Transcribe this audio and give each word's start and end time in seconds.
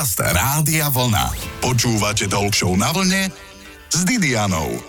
Podcast 0.00 0.32
Rádia 0.32 0.88
Vlna. 0.88 1.28
Počúvate 1.60 2.24
Talk 2.24 2.56
na 2.72 2.88
vlne 2.88 3.28
s 3.92 4.00
Didianou. 4.08 4.80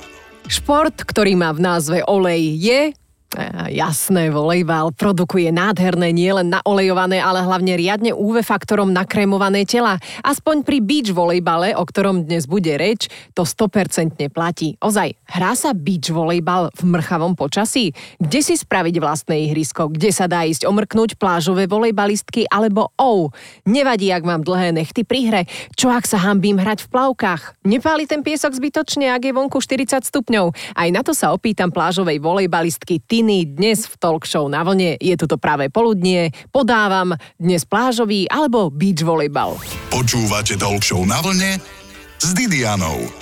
Šport, 0.48 1.04
ktorý 1.04 1.36
má 1.36 1.52
v 1.52 1.60
názve 1.60 2.00
olej, 2.08 2.56
je 2.56 2.96
Jasné, 3.72 4.28
volejbal 4.28 4.92
produkuje 4.92 5.56
nádherné 5.56 6.12
nielen 6.12 6.52
naolejované, 6.52 7.24
ale 7.24 7.40
hlavne 7.40 7.80
riadne 7.80 8.12
UV 8.12 8.44
faktorom 8.44 8.92
nakrémované 8.92 9.64
tela. 9.64 10.04
Aspoň 10.20 10.68
pri 10.68 10.84
beach 10.84 11.16
volejbale, 11.16 11.72
o 11.72 11.88
ktorom 11.88 12.28
dnes 12.28 12.44
bude 12.44 12.76
reč, 12.76 13.08
to 13.32 13.48
100% 13.48 14.20
platí. 14.36 14.76
Ozaj, 14.84 15.16
hrá 15.32 15.56
sa 15.56 15.72
beach 15.72 16.12
volejbal 16.12 16.76
v 16.76 16.84
mrchavom 16.92 17.40
počasí? 17.40 17.96
Kde 18.20 18.44
si 18.44 18.60
spraviť 18.60 19.00
vlastné 19.00 19.48
ihrisko? 19.48 19.88
Kde 19.88 20.12
sa 20.12 20.28
dá 20.28 20.44
ísť 20.44 20.68
omrknúť 20.68 21.16
plážové 21.16 21.72
volejbalistky 21.72 22.52
alebo 22.52 22.92
ou? 23.00 23.32
Nevadí, 23.64 24.12
ak 24.12 24.28
mám 24.28 24.44
dlhé 24.44 24.76
nechty 24.76 25.08
pri 25.08 25.32
hre. 25.32 25.42
Čo 25.80 25.88
ak 25.88 26.04
sa 26.04 26.20
hambím 26.20 26.60
hrať 26.60 26.84
v 26.84 26.92
plavkách? 26.92 27.64
Nepáli 27.64 28.12
ten 28.12 28.28
piesok 28.28 28.60
zbytočne, 28.60 29.08
ak 29.08 29.24
je 29.24 29.32
vonku 29.32 29.64
40 29.64 30.04
stupňov? 30.04 30.52
Aj 30.76 30.90
na 30.92 31.00
to 31.00 31.16
sa 31.16 31.32
opýtam 31.32 31.72
plážovej 31.72 32.20
volejbalistky 32.20 33.00
iný 33.22 33.46
dnes 33.46 33.86
v 33.86 33.96
talk 34.02 34.26
show 34.26 34.50
na 34.50 34.66
vlne. 34.66 34.98
Je 34.98 35.14
tu 35.14 35.30
to 35.30 35.38
práve 35.38 35.70
poludnie. 35.70 36.34
Podávam 36.50 37.14
dnes 37.38 37.62
plážový 37.64 38.26
alebo 38.26 38.74
beach 38.74 39.06
volejbal. 39.06 39.62
Počúvate 39.94 40.58
talk 40.58 40.82
show 40.82 41.06
na 41.06 41.22
vlne 41.22 41.62
s 42.18 42.34
Didianou. 42.34 43.21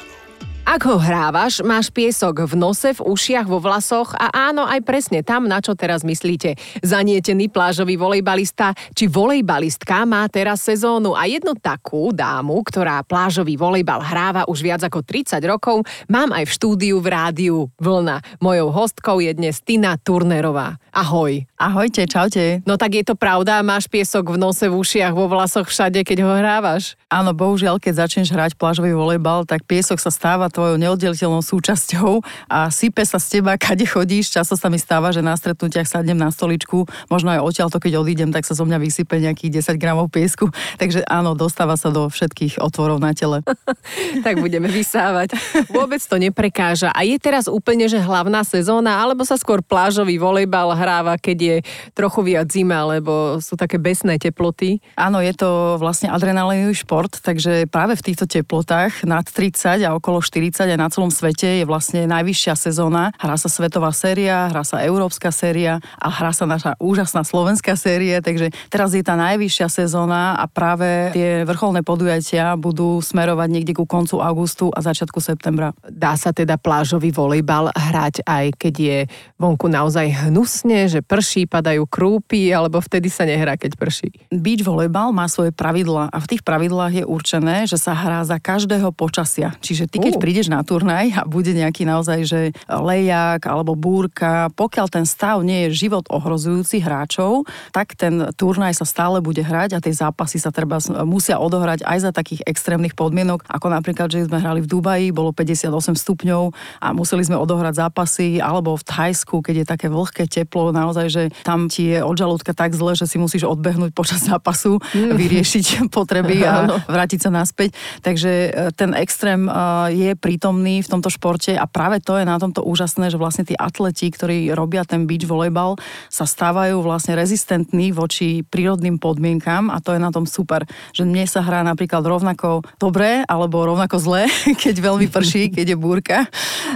Ak 0.69 0.85
ho 0.85 1.01
hrávaš, 1.01 1.65
máš 1.65 1.89
piesok 1.89 2.45
v 2.45 2.53
nose, 2.53 2.93
v 2.93 3.01
ušiach, 3.01 3.49
vo 3.49 3.57
vlasoch 3.57 4.13
a 4.13 4.29
áno, 4.29 4.69
aj 4.69 4.85
presne 4.85 5.25
tam, 5.25 5.49
na 5.49 5.57
čo 5.65 5.73
teraz 5.73 6.05
myslíte. 6.05 6.61
Zanietený 6.85 7.49
plážový 7.49 7.97
volejbalista 7.97 8.77
či 8.93 9.09
volejbalistka 9.09 10.05
má 10.05 10.29
teraz 10.29 10.61
sezónu 10.61 11.17
a 11.17 11.25
jednu 11.25 11.57
takú 11.57 12.13
dámu, 12.13 12.61
ktorá 12.61 13.01
plážový 13.01 13.57
volejbal 13.57 13.97
hráva 13.97 14.45
už 14.45 14.61
viac 14.61 14.85
ako 14.85 15.01
30 15.01 15.41
rokov, 15.49 15.89
mám 16.05 16.29
aj 16.37 16.45
v 16.45 16.53
štúdiu 16.53 17.01
v 17.01 17.17
rádiu 17.17 17.57
Vlna. 17.81 18.21
Mojou 18.37 18.69
hostkou 18.69 19.25
je 19.25 19.33
dnes 19.33 19.57
Tina 19.65 19.97
Turnerová. 19.97 20.77
Ahoj. 20.93 21.49
Ahojte, 21.57 22.05
čaute. 22.05 22.61
No 22.69 22.77
tak 22.77 22.93
je 22.93 23.03
to 23.09 23.17
pravda, 23.17 23.65
máš 23.65 23.89
piesok 23.89 24.31
v 24.31 24.37
nose, 24.37 24.69
v 24.69 24.77
ušiach, 24.77 25.17
vo 25.17 25.25
vlasoch 25.25 25.65
všade, 25.65 26.05
keď 26.05 26.17
ho 26.23 26.31
hrávaš? 26.37 26.93
Áno, 27.09 27.33
bohužiaľ, 27.33 27.81
keď 27.81 28.05
začneš 28.05 28.29
hrať 28.29 28.53
plážový 28.53 28.93
volejbal, 28.93 29.49
tak 29.49 29.65
piesok 29.65 29.97
sa 29.97 30.13
stáva 30.13 30.45
tvojou 30.59 30.75
neoddeliteľnou 30.75 31.39
súčasťou 31.39 32.19
a 32.51 32.67
sype 32.67 32.99
sa 33.07 33.15
z 33.15 33.39
teba, 33.39 33.55
kade 33.55 33.87
chodíš. 33.87 34.35
Často 34.35 34.59
sa 34.59 34.67
mi 34.67 34.75
stáva, 34.75 35.15
že 35.15 35.23
na 35.23 35.31
stretnutiach 35.39 35.87
sadnem 35.87 36.19
na 36.19 36.35
stoličku, 36.35 36.83
možno 37.07 37.31
aj 37.31 37.39
odtiaľ 37.39 37.71
to, 37.71 37.79
keď 37.79 38.03
odídem, 38.03 38.35
tak 38.35 38.43
sa 38.43 38.51
zo 38.51 38.67
mňa 38.67 38.75
vysype 38.75 39.23
nejakých 39.23 39.63
10 39.63 39.79
gramov 39.79 40.11
piesku. 40.11 40.51
Takže 40.75 41.07
áno, 41.07 41.31
dostáva 41.31 41.79
sa 41.79 41.95
do 41.95 42.11
všetkých 42.11 42.59
otvorov 42.59 42.99
na 42.99 43.15
tele. 43.15 43.39
tak 44.25 44.43
budeme 44.43 44.67
vysávať. 44.67 45.39
Vôbec 45.71 46.03
to 46.03 46.19
neprekáža. 46.19 46.91
A 46.91 47.07
je 47.07 47.15
teraz 47.15 47.47
úplne, 47.47 47.87
že 47.87 48.03
hlavná 48.03 48.43
sezóna, 48.43 48.99
alebo 48.99 49.23
sa 49.23 49.39
skôr 49.39 49.63
plážový 49.63 50.19
volejbal 50.19 50.75
hráva, 50.75 51.15
keď 51.15 51.37
je 51.39 51.55
trochu 51.95 52.35
viac 52.35 52.51
zima, 52.51 52.83
lebo 52.83 53.39
sú 53.39 53.55
také 53.55 53.79
besné 53.79 54.19
teploty? 54.19 54.83
Áno, 54.99 55.23
je 55.23 55.31
to 55.31 55.79
vlastne 55.79 56.11
adrenalinový 56.11 56.75
šport, 56.75 57.23
takže 57.23 57.63
práve 57.71 57.95
v 57.95 58.11
týchto 58.11 58.27
teplotách 58.27 59.07
nad 59.07 59.23
30 59.23 59.87
a 59.87 59.95
okolo 59.95 60.19
40 60.19 60.38
40 60.39 60.71
aj 60.71 60.79
na 60.79 60.87
celom 60.87 61.11
svete 61.11 61.59
je 61.59 61.65
vlastne 61.67 62.07
najvyššia 62.07 62.55
sezóna. 62.55 63.11
Hrá 63.19 63.35
sa 63.35 63.51
svetová 63.51 63.91
séria, 63.91 64.47
hrá 64.47 64.63
sa 64.63 64.79
európska 64.79 65.35
séria 65.35 65.83
a 65.99 66.07
hrá 66.07 66.31
sa 66.31 66.47
naša 66.47 66.79
úžasná 66.79 67.27
slovenská 67.27 67.75
série, 67.75 68.15
takže 68.23 68.55
teraz 68.71 68.95
je 68.95 69.03
tá 69.03 69.19
najvyššia 69.19 69.67
sezóna 69.67 70.39
a 70.39 70.47
práve 70.47 71.11
tie 71.11 71.43
vrcholné 71.43 71.83
podujatia 71.83 72.55
budú 72.55 73.03
smerovať 73.03 73.49
niekde 73.51 73.75
ku 73.75 73.83
koncu 73.83 74.23
augustu 74.23 74.71
a 74.71 74.79
začiatku 74.79 75.19
septembra. 75.19 75.75
Dá 75.91 76.15
sa 76.15 76.31
teda 76.31 76.55
plážový 76.55 77.11
volejbal 77.11 77.75
hrať 77.75 78.23
aj 78.23 78.55
keď 78.55 78.75
je 78.79 78.97
vonku 79.35 79.67
naozaj 79.67 80.31
hnusne, 80.31 80.87
že 80.87 81.03
prší, 81.03 81.51
padajú 81.51 81.83
krúpy, 81.83 82.47
alebo 82.55 82.79
vtedy 82.79 83.11
sa 83.11 83.27
nehrá, 83.27 83.59
keď 83.59 83.75
prší? 83.75 84.31
Beach 84.31 84.63
volejbal 84.63 85.11
má 85.11 85.27
svoje 85.27 85.51
pravidla 85.51 86.07
a 86.07 86.17
v 86.23 86.29
tých 86.31 86.47
pravidlách 86.47 87.03
je 87.03 87.05
určené, 87.05 87.67
že 87.67 87.75
sa 87.75 87.91
hrá 87.91 88.23
za 88.23 88.39
každého 88.39 88.95
počasia. 88.95 89.51
Čiže 89.59 89.91
ty, 89.91 89.99
keď 89.99 90.15
uh. 90.15 90.28
Prídeš 90.29 90.53
na 90.53 90.61
turnaj 90.61 91.09
a 91.17 91.25
bude 91.25 91.49
nejaký 91.57 91.89
naozaj, 91.89 92.19
že 92.21 92.41
lejak 92.69 93.49
alebo 93.49 93.73
búrka, 93.73 94.53
pokiaľ 94.53 94.85
ten 94.93 95.09
stav 95.09 95.41
nie 95.41 95.65
je 95.65 95.89
život 95.89 96.05
ohrozujúci 96.05 96.85
hráčov, 96.85 97.49
tak 97.73 97.97
ten 97.97 98.29
turnaj 98.37 98.77
sa 98.77 98.85
stále 98.85 99.25
bude 99.25 99.41
hrať 99.41 99.73
a 99.73 99.81
tie 99.81 99.89
zápasy 99.89 100.37
sa 100.37 100.53
treba 100.53 100.77
musia 101.01 101.41
odohrať 101.41 101.81
aj 101.81 101.97
za 102.05 102.11
takých 102.13 102.45
extrémnych 102.45 102.93
podmienok, 102.93 103.41
ako 103.49 103.73
napríklad, 103.73 104.13
že 104.13 104.29
sme 104.29 104.37
hrali 104.37 104.61
v 104.61 104.69
Dubaji, 104.69 105.09
bolo 105.09 105.33
58 105.33 105.97
stupňov 105.97 106.53
a 106.77 106.93
museli 106.93 107.25
sme 107.25 107.41
odohrať 107.41 107.89
zápasy, 107.89 108.37
alebo 108.37 108.77
v 108.77 108.85
Thajsku, 108.85 109.41
keď 109.41 109.65
je 109.65 109.65
také 109.65 109.89
vlhké 109.89 110.29
teplo, 110.29 110.69
naozaj, 110.69 111.09
že 111.09 111.23
tam 111.41 111.73
ti 111.73 111.89
je 111.89 112.05
od 112.05 112.13
žalúdka 112.13 112.53
tak 112.53 112.77
zle, 112.77 112.93
že 112.93 113.09
si 113.09 113.17
musíš 113.17 113.49
odbehnúť 113.49 113.97
počas 113.97 114.21
zápasu, 114.29 114.77
mm. 114.77 115.17
vyriešiť 115.17 115.65
potreby 115.97 116.45
a 116.45 116.69
vrátiť 116.85 117.25
sa 117.25 117.33
naspäť. 117.33 117.73
Takže 118.05 118.29
e, 118.29 118.49
ten 118.77 118.93
extrém 118.93 119.47
e, 119.47 119.51
je 119.95 120.11
prítomní 120.19 120.83
v 120.83 120.91
tomto 120.91 121.07
športe 121.07 121.55
a 121.55 121.65
práve 121.65 122.03
to 122.03 122.19
je 122.19 122.27
na 122.27 122.37
tomto 122.37 122.61
úžasné, 122.61 123.09
že 123.09 123.17
vlastne 123.17 123.47
tí 123.47 123.55
atleti, 123.55 124.11
ktorí 124.11 124.51
robia 124.51 124.83
ten 124.83 125.07
beach 125.07 125.23
volejbal, 125.23 125.79
sa 126.11 126.27
stávajú 126.27 126.83
vlastne 126.83 127.15
rezistentní 127.15 127.95
voči 127.95 128.43
prírodným 128.43 128.99
podmienkam 128.99 129.71
a 129.71 129.79
to 129.79 129.95
je 129.95 130.03
na 130.03 130.11
tom 130.11 130.27
super, 130.27 130.67
že 130.91 131.07
mne 131.07 131.23
sa 131.23 131.39
hrá 131.39 131.63
napríklad 131.63 132.03
rovnako 132.03 132.67
dobre 132.77 133.23
alebo 133.25 133.63
rovnako 133.63 133.97
zle, 133.97 134.23
keď 134.63 134.75
veľmi 134.77 135.07
prší, 135.07 135.49
keď 135.55 135.73
je 135.73 135.77
búrka 135.79 136.17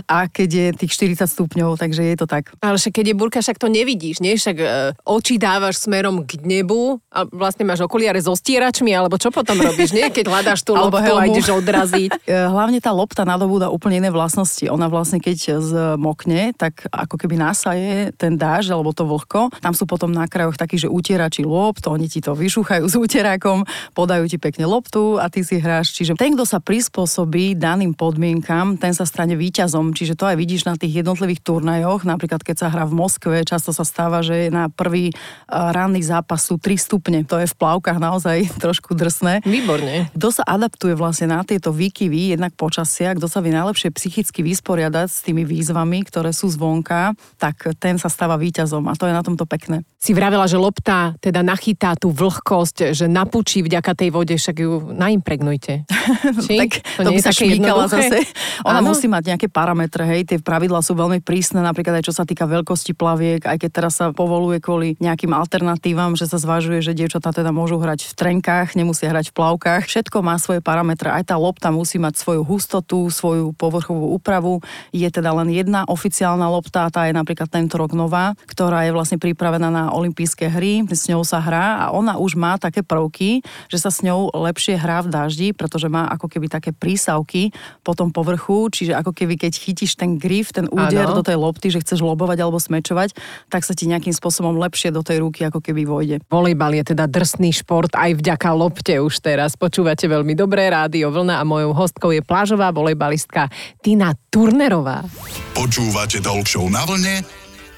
a 0.07 0.31
keď 0.31 0.49
je 0.49 0.67
tých 0.85 0.91
40 1.19 1.27
stupňov, 1.27 1.75
takže 1.75 2.01
je 2.01 2.15
to 2.15 2.25
tak. 2.25 2.55
Ale 2.63 2.79
však 2.79 2.95
keď 2.95 3.05
je 3.11 3.15
búrka, 3.19 3.37
však 3.43 3.59
to 3.59 3.67
nevidíš, 3.67 4.23
nie? 4.23 4.39
Však 4.39 4.57
e, 4.57 4.67
oči 5.03 5.35
dávaš 5.35 5.83
smerom 5.83 6.23
k 6.23 6.39
nebu 6.41 7.03
a 7.11 7.27
vlastne 7.27 7.67
máš 7.67 7.83
okuliare 7.83 8.21
so 8.21 8.31
stieračmi, 8.37 8.93
alebo 8.93 9.19
čo 9.19 9.33
potom 9.33 9.59
robíš, 9.59 9.91
nie? 9.91 10.07
Keď 10.07 10.25
hľadáš 10.29 10.61
tú 10.63 10.77
loptu 10.79 11.13
a 11.13 11.27
ideš 11.27 11.51
odraziť. 11.51 12.11
E, 12.23 12.31
hlavne 12.31 12.79
tá 12.79 12.95
lopta 12.95 13.27
nadobúda 13.33 13.73
úplne 13.73 13.97
iné 13.97 14.13
vlastnosti. 14.13 14.63
Ona 14.69 14.85
vlastne 14.88 15.17
keď 15.17 15.57
zmokne, 15.57 16.53
tak 16.53 16.85
ako 16.94 17.17
keby 17.17 17.41
nasaje 17.41 18.13
ten 18.16 18.38
dáž 18.38 18.69
alebo 18.69 18.94
to 18.94 19.09
vlhko. 19.09 19.49
Tam 19.57 19.73
sú 19.73 19.89
potom 19.89 20.13
na 20.13 20.29
krajoch 20.29 20.55
takí, 20.55 20.77
že 20.77 20.91
utierači 20.91 21.41
lopt, 21.41 21.89
oni 21.89 22.05
ti 22.05 22.22
to 22.22 22.38
vyšúchajú 22.38 22.85
s 22.85 22.95
úterákom, 22.95 23.66
podajú 23.97 24.29
ti 24.29 24.38
pekne 24.38 24.69
loptu 24.69 25.17
a 25.17 25.27
ty 25.27 25.41
si 25.41 25.57
hráš. 25.57 25.91
Čiže 25.97 26.13
ten, 26.13 26.38
kto 26.38 26.45
sa 26.45 26.61
prispôsobí 26.61 27.57
daným 27.57 27.97
podmienkam, 27.97 28.77
ten 28.77 28.93
sa 28.93 29.09
stane 29.09 29.33
víťazom. 29.33 29.97
Čiže 29.97 30.13
to 30.13 30.29
aj 30.29 30.38
vidíš 30.38 30.69
na 30.69 30.77
tých 30.77 31.01
jednotlivých 31.01 31.41
turnajoch. 31.41 32.05
Napríklad 32.05 32.45
keď 32.45 32.67
sa 32.67 32.67
hrá 32.69 32.85
v 32.85 32.93
Moskve, 32.93 33.41
často 33.47 33.73
sa 33.73 33.81
stáva, 33.81 34.22
že 34.22 34.53
na 34.53 34.69
prvý 34.69 35.16
ranný 35.49 36.05
zápas 36.05 36.45
sú 36.45 36.61
3 36.61 36.77
stupne. 36.77 37.19
To 37.25 37.41
je 37.41 37.49
v 37.49 37.55
plavkách 37.57 37.97
naozaj 37.97 38.38
trošku 38.63 38.93
drsné. 38.93 39.41
Výborne. 39.47 40.11
Kto 40.13 40.29
sa 40.29 40.43
adaptuje 40.45 40.93
vlastne 40.93 41.33
na 41.33 41.41
tieto 41.41 41.73
výkyvy, 41.73 42.35
jednak 42.38 42.53
počasia, 42.53 43.16
kto 43.23 43.31
sa 43.31 43.39
vie 43.39 43.56
najlepšie 43.56 43.88
psychicky 43.95 44.44
vysporiadať 44.44 45.07
s 45.07 45.23
tými 45.23 45.47
výzvami, 45.47 46.03
ktoré 46.03 46.35
sú 46.35 46.51
zvonka, 46.51 47.16
tak 47.39 47.72
ten 47.79 47.95
sa 47.95 48.11
stáva 48.11 48.35
víťazom 48.35 48.84
a 48.91 49.00
to 49.00 49.07
je 49.07 49.16
na 49.16 49.23
tomto 49.23 49.47
pekné. 49.47 49.88
Si 49.95 50.11
vravela, 50.11 50.44
že 50.44 50.59
lopta 50.59 51.16
teda 51.23 51.39
nachytá 51.39 51.95
tú 51.95 52.11
vlhkosť, 52.11 52.91
že 52.91 53.07
napučí 53.07 53.63
vďaka 53.63 53.95
tej 53.95 54.11
vode, 54.11 54.35
však 54.35 54.59
ju 54.59 54.91
naimpregnujte. 54.91 55.88
tak 56.67 56.84
to, 56.84 57.07
to 57.07 57.16
by 57.16 57.22
sa 57.23 57.31
šmíkala 57.31 57.88
zase. 57.88 58.28
Ona 58.67 58.84
Áno? 58.84 58.91
musí 58.91 59.07
mať 59.07 59.23
nejaké 59.31 59.47
parametre, 59.47 60.03
hej, 60.03 60.28
tie 60.28 60.44
pravidlá 60.44 60.84
sú 60.84 60.91
veľmi 60.91 61.23
prísne, 61.23 61.63
napríklad 61.63 62.03
aj 62.03 62.11
čo 62.11 62.13
sa 62.19 62.28
týka 62.28 62.44
veľkosti 62.44 62.91
plaviek, 62.91 63.47
aj 63.47 63.55
keď 63.55 63.69
teraz 63.72 64.03
sa 64.03 64.11
povoluje 64.11 64.59
kvôli 64.59 65.00
nejakým 65.00 65.31
alternatívam, 65.31 66.19
že 66.19 66.28
sa 66.28 66.35
zvažuje, 66.35 66.84
že 66.84 66.91
dievčatá 66.91 67.31
teda 67.31 67.55
môžu 67.55 67.79
hrať 67.79 68.03
v 68.03 68.13
trenkách, 68.19 68.75
nemusia 68.75 69.07
hrať 69.07 69.31
v 69.31 69.35
plavkách. 69.40 69.88
Všetko 69.88 70.19
má 70.19 70.35
svoje 70.44 70.59
parametre, 70.59 71.08
aj 71.08 71.31
tá 71.31 71.40
lopta 71.40 71.72
musí 71.72 71.96
mať 72.03 72.20
svoju 72.20 72.43
hustotu, 72.43 73.12
svoju 73.13 73.53
povrchovú 73.53 74.17
úpravu. 74.17 74.59
Je 74.89 75.05
teda 75.07 75.29
len 75.37 75.53
jedna 75.53 75.85
oficiálna 75.85 76.49
lopta, 76.49 76.89
tá 76.89 77.05
je 77.05 77.13
napríklad 77.13 77.47
tento 77.47 77.77
rok 77.77 77.93
nová, 77.93 78.33
ktorá 78.49 78.83
je 78.83 78.91
vlastne 78.91 79.21
pripravená 79.21 79.69
na 79.69 79.93
olympijské 79.93 80.49
hry, 80.49 80.81
s 80.89 81.05
ňou 81.05 81.21
sa 81.21 81.37
hrá 81.37 81.85
a 81.85 81.93
ona 81.93 82.17
už 82.17 82.33
má 82.33 82.57
také 82.57 82.81
prvky, 82.81 83.45
že 83.69 83.77
sa 83.77 83.93
s 83.93 84.01
ňou 84.01 84.33
lepšie 84.33 84.75
hrá 84.75 85.05
v 85.05 85.11
daždi, 85.13 85.47
pretože 85.53 85.85
má 85.85 86.09
ako 86.09 86.25
keby 86.25 86.49
také 86.49 86.73
prísavky 86.73 87.53
po 87.85 87.93
tom 87.93 88.09
povrchu, 88.09 88.73
čiže 88.73 88.97
ako 88.97 89.13
keby 89.13 89.37
keď 89.37 89.53
chytíš 89.53 89.93
ten 89.93 90.17
grif, 90.17 90.49
ten 90.49 90.65
úder 90.71 91.05
ano. 91.05 91.21
do 91.21 91.23
tej 91.23 91.37
lopty, 91.37 91.69
že 91.69 91.83
chceš 91.85 92.01
lobovať 92.01 92.41
alebo 92.41 92.57
smečovať, 92.57 93.13
tak 93.51 93.61
sa 93.61 93.77
ti 93.77 93.85
nejakým 93.85 94.15
spôsobom 94.15 94.57
lepšie 94.57 94.89
do 94.89 95.05
tej 95.05 95.21
ruky 95.21 95.45
ako 95.45 95.59
keby 95.61 95.85
vojde. 95.85 96.15
Volejbal 96.31 96.79
je 96.79 96.95
teda 96.95 97.05
drsný 97.05 97.51
šport 97.53 97.91
aj 97.93 98.17
vďaka 98.17 98.49
lopte 98.55 98.95
už 98.97 99.19
teraz. 99.19 99.59
Počúvate 99.59 100.07
veľmi 100.07 100.33
dobré 100.33 100.71
rádio 100.71 101.11
Vlna 101.11 101.41
a 101.41 101.43
mojou 101.43 101.75
hostkou 101.75 102.09
je 102.15 102.23
plážová 102.23 102.71
volejbalistka 103.03 103.52
Tina 103.84 104.16
Turnerová. 104.32 105.03
Počúvate 105.52 106.23
Talk 106.23 106.47
na 106.72 106.88
vlne 106.88 107.20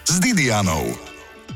s 0.05 0.21
Didianou. 0.21 0.93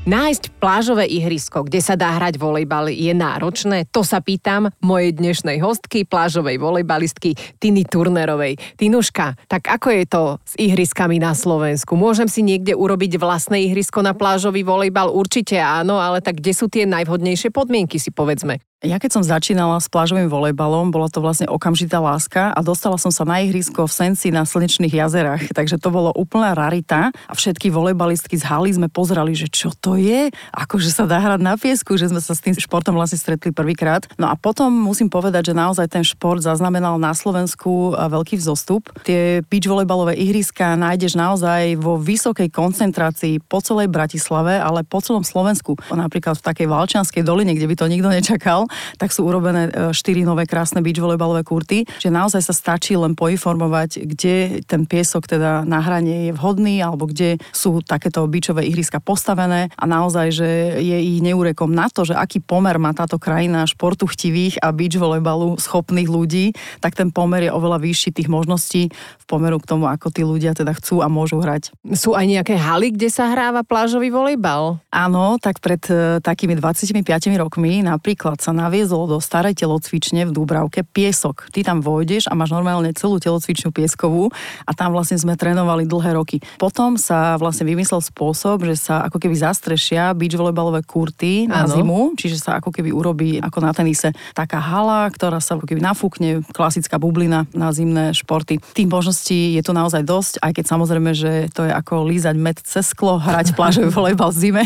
Nájsť 0.09 0.57
plážové 0.57 1.05
ihrisko, 1.05 1.61
kde 1.61 1.83
sa 1.85 1.93
dá 1.93 2.17
hrať 2.17 2.41
volejbal, 2.41 2.89
je 2.89 3.13
náročné? 3.13 3.85
To 3.93 4.01
sa 4.01 4.23
pýtam 4.25 4.73
mojej 4.81 5.13
dnešnej 5.13 5.61
hostky, 5.61 6.01
plážovej 6.01 6.57
volejbalistky 6.57 7.37
Tiny 7.61 7.85
Turnerovej. 7.85 8.57
Tinuška, 8.79 9.37
tak 9.45 9.69
ako 9.69 9.87
je 9.93 10.03
to 10.09 10.23
s 10.41 10.53
ihriskami 10.57 11.21
na 11.21 11.37
Slovensku? 11.37 11.93
Môžem 11.93 12.25
si 12.25 12.41
niekde 12.41 12.73
urobiť 12.73 13.21
vlastné 13.21 13.69
ihrisko 13.69 14.01
na 14.01 14.17
plážový 14.17 14.65
volejbal? 14.65 15.13
Určite 15.13 15.61
áno, 15.61 16.01
ale 16.01 16.25
tak 16.25 16.41
kde 16.41 16.57
sú 16.57 16.71
tie 16.71 16.89
najvhodnejšie 16.89 17.53
podmienky, 17.53 18.01
si 18.01 18.09
povedzme? 18.09 18.63
Ja 18.79 18.95
keď 18.95 19.19
som 19.19 19.27
začínala 19.27 19.75
s 19.75 19.91
plážovým 19.91 20.31
volejbalom, 20.31 20.87
bola 20.87 21.11
to 21.11 21.19
vlastne 21.19 21.51
okamžitá 21.51 21.99
láska 21.99 22.55
a 22.55 22.63
dostala 22.63 22.95
som 22.95 23.11
sa 23.11 23.27
na 23.27 23.43
ihrisko 23.43 23.83
v 23.83 23.91
Senci 23.91 24.31
na 24.31 24.47
Slnečných 24.47 24.95
jazerách, 25.03 25.51
takže 25.51 25.75
to 25.75 25.91
bolo 25.91 26.15
úplná 26.15 26.55
rarita 26.55 27.11
a 27.11 27.33
všetky 27.35 27.75
volejbalistky 27.75 28.39
z 28.39 28.47
haly 28.47 28.71
sme 28.71 28.87
pozerali, 28.87 29.35
že 29.35 29.51
čo 29.51 29.75
to 29.75 29.99
je, 29.99 30.31
akože 30.55 30.95
sa 30.95 31.03
dá 31.03 31.19
hrať 31.19 31.43
na 31.43 31.59
piesku, 31.59 31.99
že 31.99 32.07
sme 32.07 32.23
sa 32.23 32.31
s 32.31 32.39
tým 32.39 32.55
športom 32.55 32.95
vlastne 32.95 33.19
stretli 33.19 33.51
prvýkrát. 33.51 34.07
No 34.15 34.31
a 34.31 34.39
potom 34.39 34.71
musím 34.71 35.11
povedať, 35.11 35.51
že 35.51 35.59
naozaj 35.59 35.91
ten 35.91 36.07
šport 36.07 36.39
zaznamenal 36.39 36.95
na 36.95 37.11
Slovensku 37.11 37.99
veľký 37.99 38.39
vzostup. 38.39 38.95
Tie 39.03 39.43
beach 39.43 39.67
volejbalové 39.67 40.15
ihriska 40.15 40.79
nájdeš 40.79 41.19
naozaj 41.19 41.75
vo 41.75 41.99
vysokej 41.99 42.47
koncentrácii 42.47 43.43
po 43.43 43.59
celej 43.59 43.91
Bratislave, 43.91 44.55
ale 44.55 44.87
po 44.87 45.03
celom 45.03 45.27
Slovensku. 45.27 45.75
Napríklad 45.91 46.39
v 46.39 46.47
takej 46.47 46.67
Valčianskej 46.71 47.27
doline, 47.27 47.51
kde 47.51 47.67
by 47.67 47.75
to 47.75 47.91
nikto 47.91 48.07
nečakal 48.07 48.68
tak 48.97 49.11
sú 49.11 49.25
urobené 49.27 49.91
4 49.91 49.93
e, 49.93 50.23
nové 50.25 50.45
krásne 50.49 50.79
beach 50.83 50.99
volejbalové 50.99 51.45
kurty, 51.45 51.85
že 51.99 52.09
naozaj 52.09 52.45
sa 52.45 52.53
stačí 52.53 52.95
len 52.95 53.13
poinformovať, 53.13 54.05
kde 54.05 54.63
ten 54.65 54.85
piesok 54.85 55.29
teda 55.29 55.63
na 55.65 55.79
hranie 55.81 56.29
je 56.29 56.35
vhodný 56.35 56.81
alebo 56.81 57.09
kde 57.09 57.41
sú 57.51 57.81
takéto 57.83 58.25
beachové 58.29 58.65
ihriska 58.69 59.01
postavené 59.01 59.71
a 59.75 59.83
naozaj, 59.89 60.27
že 60.33 60.49
je 60.81 60.97
ich 60.97 61.19
neúrekom 61.23 61.69
na 61.69 61.89
to, 61.89 62.05
že 62.05 62.17
aký 62.17 62.41
pomer 62.41 62.77
má 62.77 62.93
táto 62.93 63.17
krajina 63.21 63.65
športu 63.69 64.09
chtivých 64.09 64.61
a 64.61 64.73
beach 64.73 64.97
volejbalu 64.97 65.57
schopných 65.59 66.09
ľudí, 66.09 66.45
tak 66.79 66.95
ten 66.95 67.13
pomer 67.13 67.47
je 67.47 67.51
oveľa 67.53 67.81
vyšší 67.81 68.15
tých 68.15 68.29
možností 68.31 68.89
v 68.93 69.25
pomeru 69.25 69.61
k 69.61 69.69
tomu, 69.69 69.85
ako 69.85 70.09
tí 70.09 70.21
ľudia 70.25 70.55
teda 70.55 70.73
chcú 70.77 71.01
a 71.03 71.07
môžu 71.11 71.41
hrať. 71.41 71.73
Sú 71.93 72.13
aj 72.17 72.25
nejaké 72.25 72.55
haly, 72.55 72.93
kde 72.95 73.09
sa 73.11 73.29
hráva 73.29 73.61
plážový 73.61 74.09
volejbal? 74.09 74.81
Áno, 74.89 75.37
tak 75.37 75.61
pred 75.61 75.81
uh, 75.91 76.17
takými 76.23 76.57
25 76.57 77.05
rokmi 77.37 77.81
napríklad 77.85 78.41
sa 78.41 78.51
naviezol 78.59 79.07
do 79.07 79.23
starej 79.23 79.55
telocvične 79.55 80.27
v 80.27 80.35
Dúbravke 80.35 80.83
piesok. 80.83 81.47
Ty 81.55 81.63
tam 81.63 81.79
vojdeš 81.79 82.27
a 82.27 82.35
máš 82.35 82.51
normálne 82.51 82.91
celú 82.91 83.15
telocvičnú 83.23 83.71
pieskovú 83.71 84.27
a 84.67 84.71
tam 84.75 84.91
vlastne 84.91 85.15
sme 85.15 85.39
trénovali 85.39 85.87
dlhé 85.87 86.19
roky. 86.19 86.43
Potom 86.59 86.99
sa 86.99 87.39
vlastne 87.39 87.63
vymyslel 87.63 88.03
spôsob, 88.03 88.67
že 88.67 88.75
sa 88.75 89.07
ako 89.07 89.17
keby 89.23 89.39
zastrešia 89.39 90.11
beach 90.11 90.35
volejbalové 90.35 90.83
kurty 90.83 91.47
na 91.47 91.63
ano. 91.63 91.71
zimu, 91.71 91.99
čiže 92.19 92.43
sa 92.43 92.59
ako 92.59 92.75
keby 92.75 92.91
urobí 92.91 93.39
ako 93.39 93.57
na 93.63 93.71
tenise 93.71 94.11
taká 94.35 94.59
hala, 94.59 95.07
ktorá 95.07 95.39
sa 95.39 95.55
ako 95.55 95.65
keby 95.69 95.79
nafúkne, 95.79 96.43
klasická 96.51 96.99
bublina 96.99 97.47
na 97.55 97.71
zimné 97.71 98.11
športy. 98.11 98.59
Tých 98.75 98.89
možností 98.89 99.55
je 99.55 99.63
tu 99.63 99.71
naozaj 99.71 100.03
dosť, 100.03 100.33
aj 100.43 100.51
keď 100.51 100.65
samozrejme, 100.67 101.11
že 101.15 101.31
to 101.53 101.63
je 101.65 101.71
ako 101.71 102.09
lízať 102.09 102.35
med 102.35 102.57
cez 102.59 102.91
sklo, 102.91 103.21
hrať 103.21 103.53
plážový 103.53 103.93
volejbal 103.97 104.33
v 104.33 104.37
zime. 104.37 104.63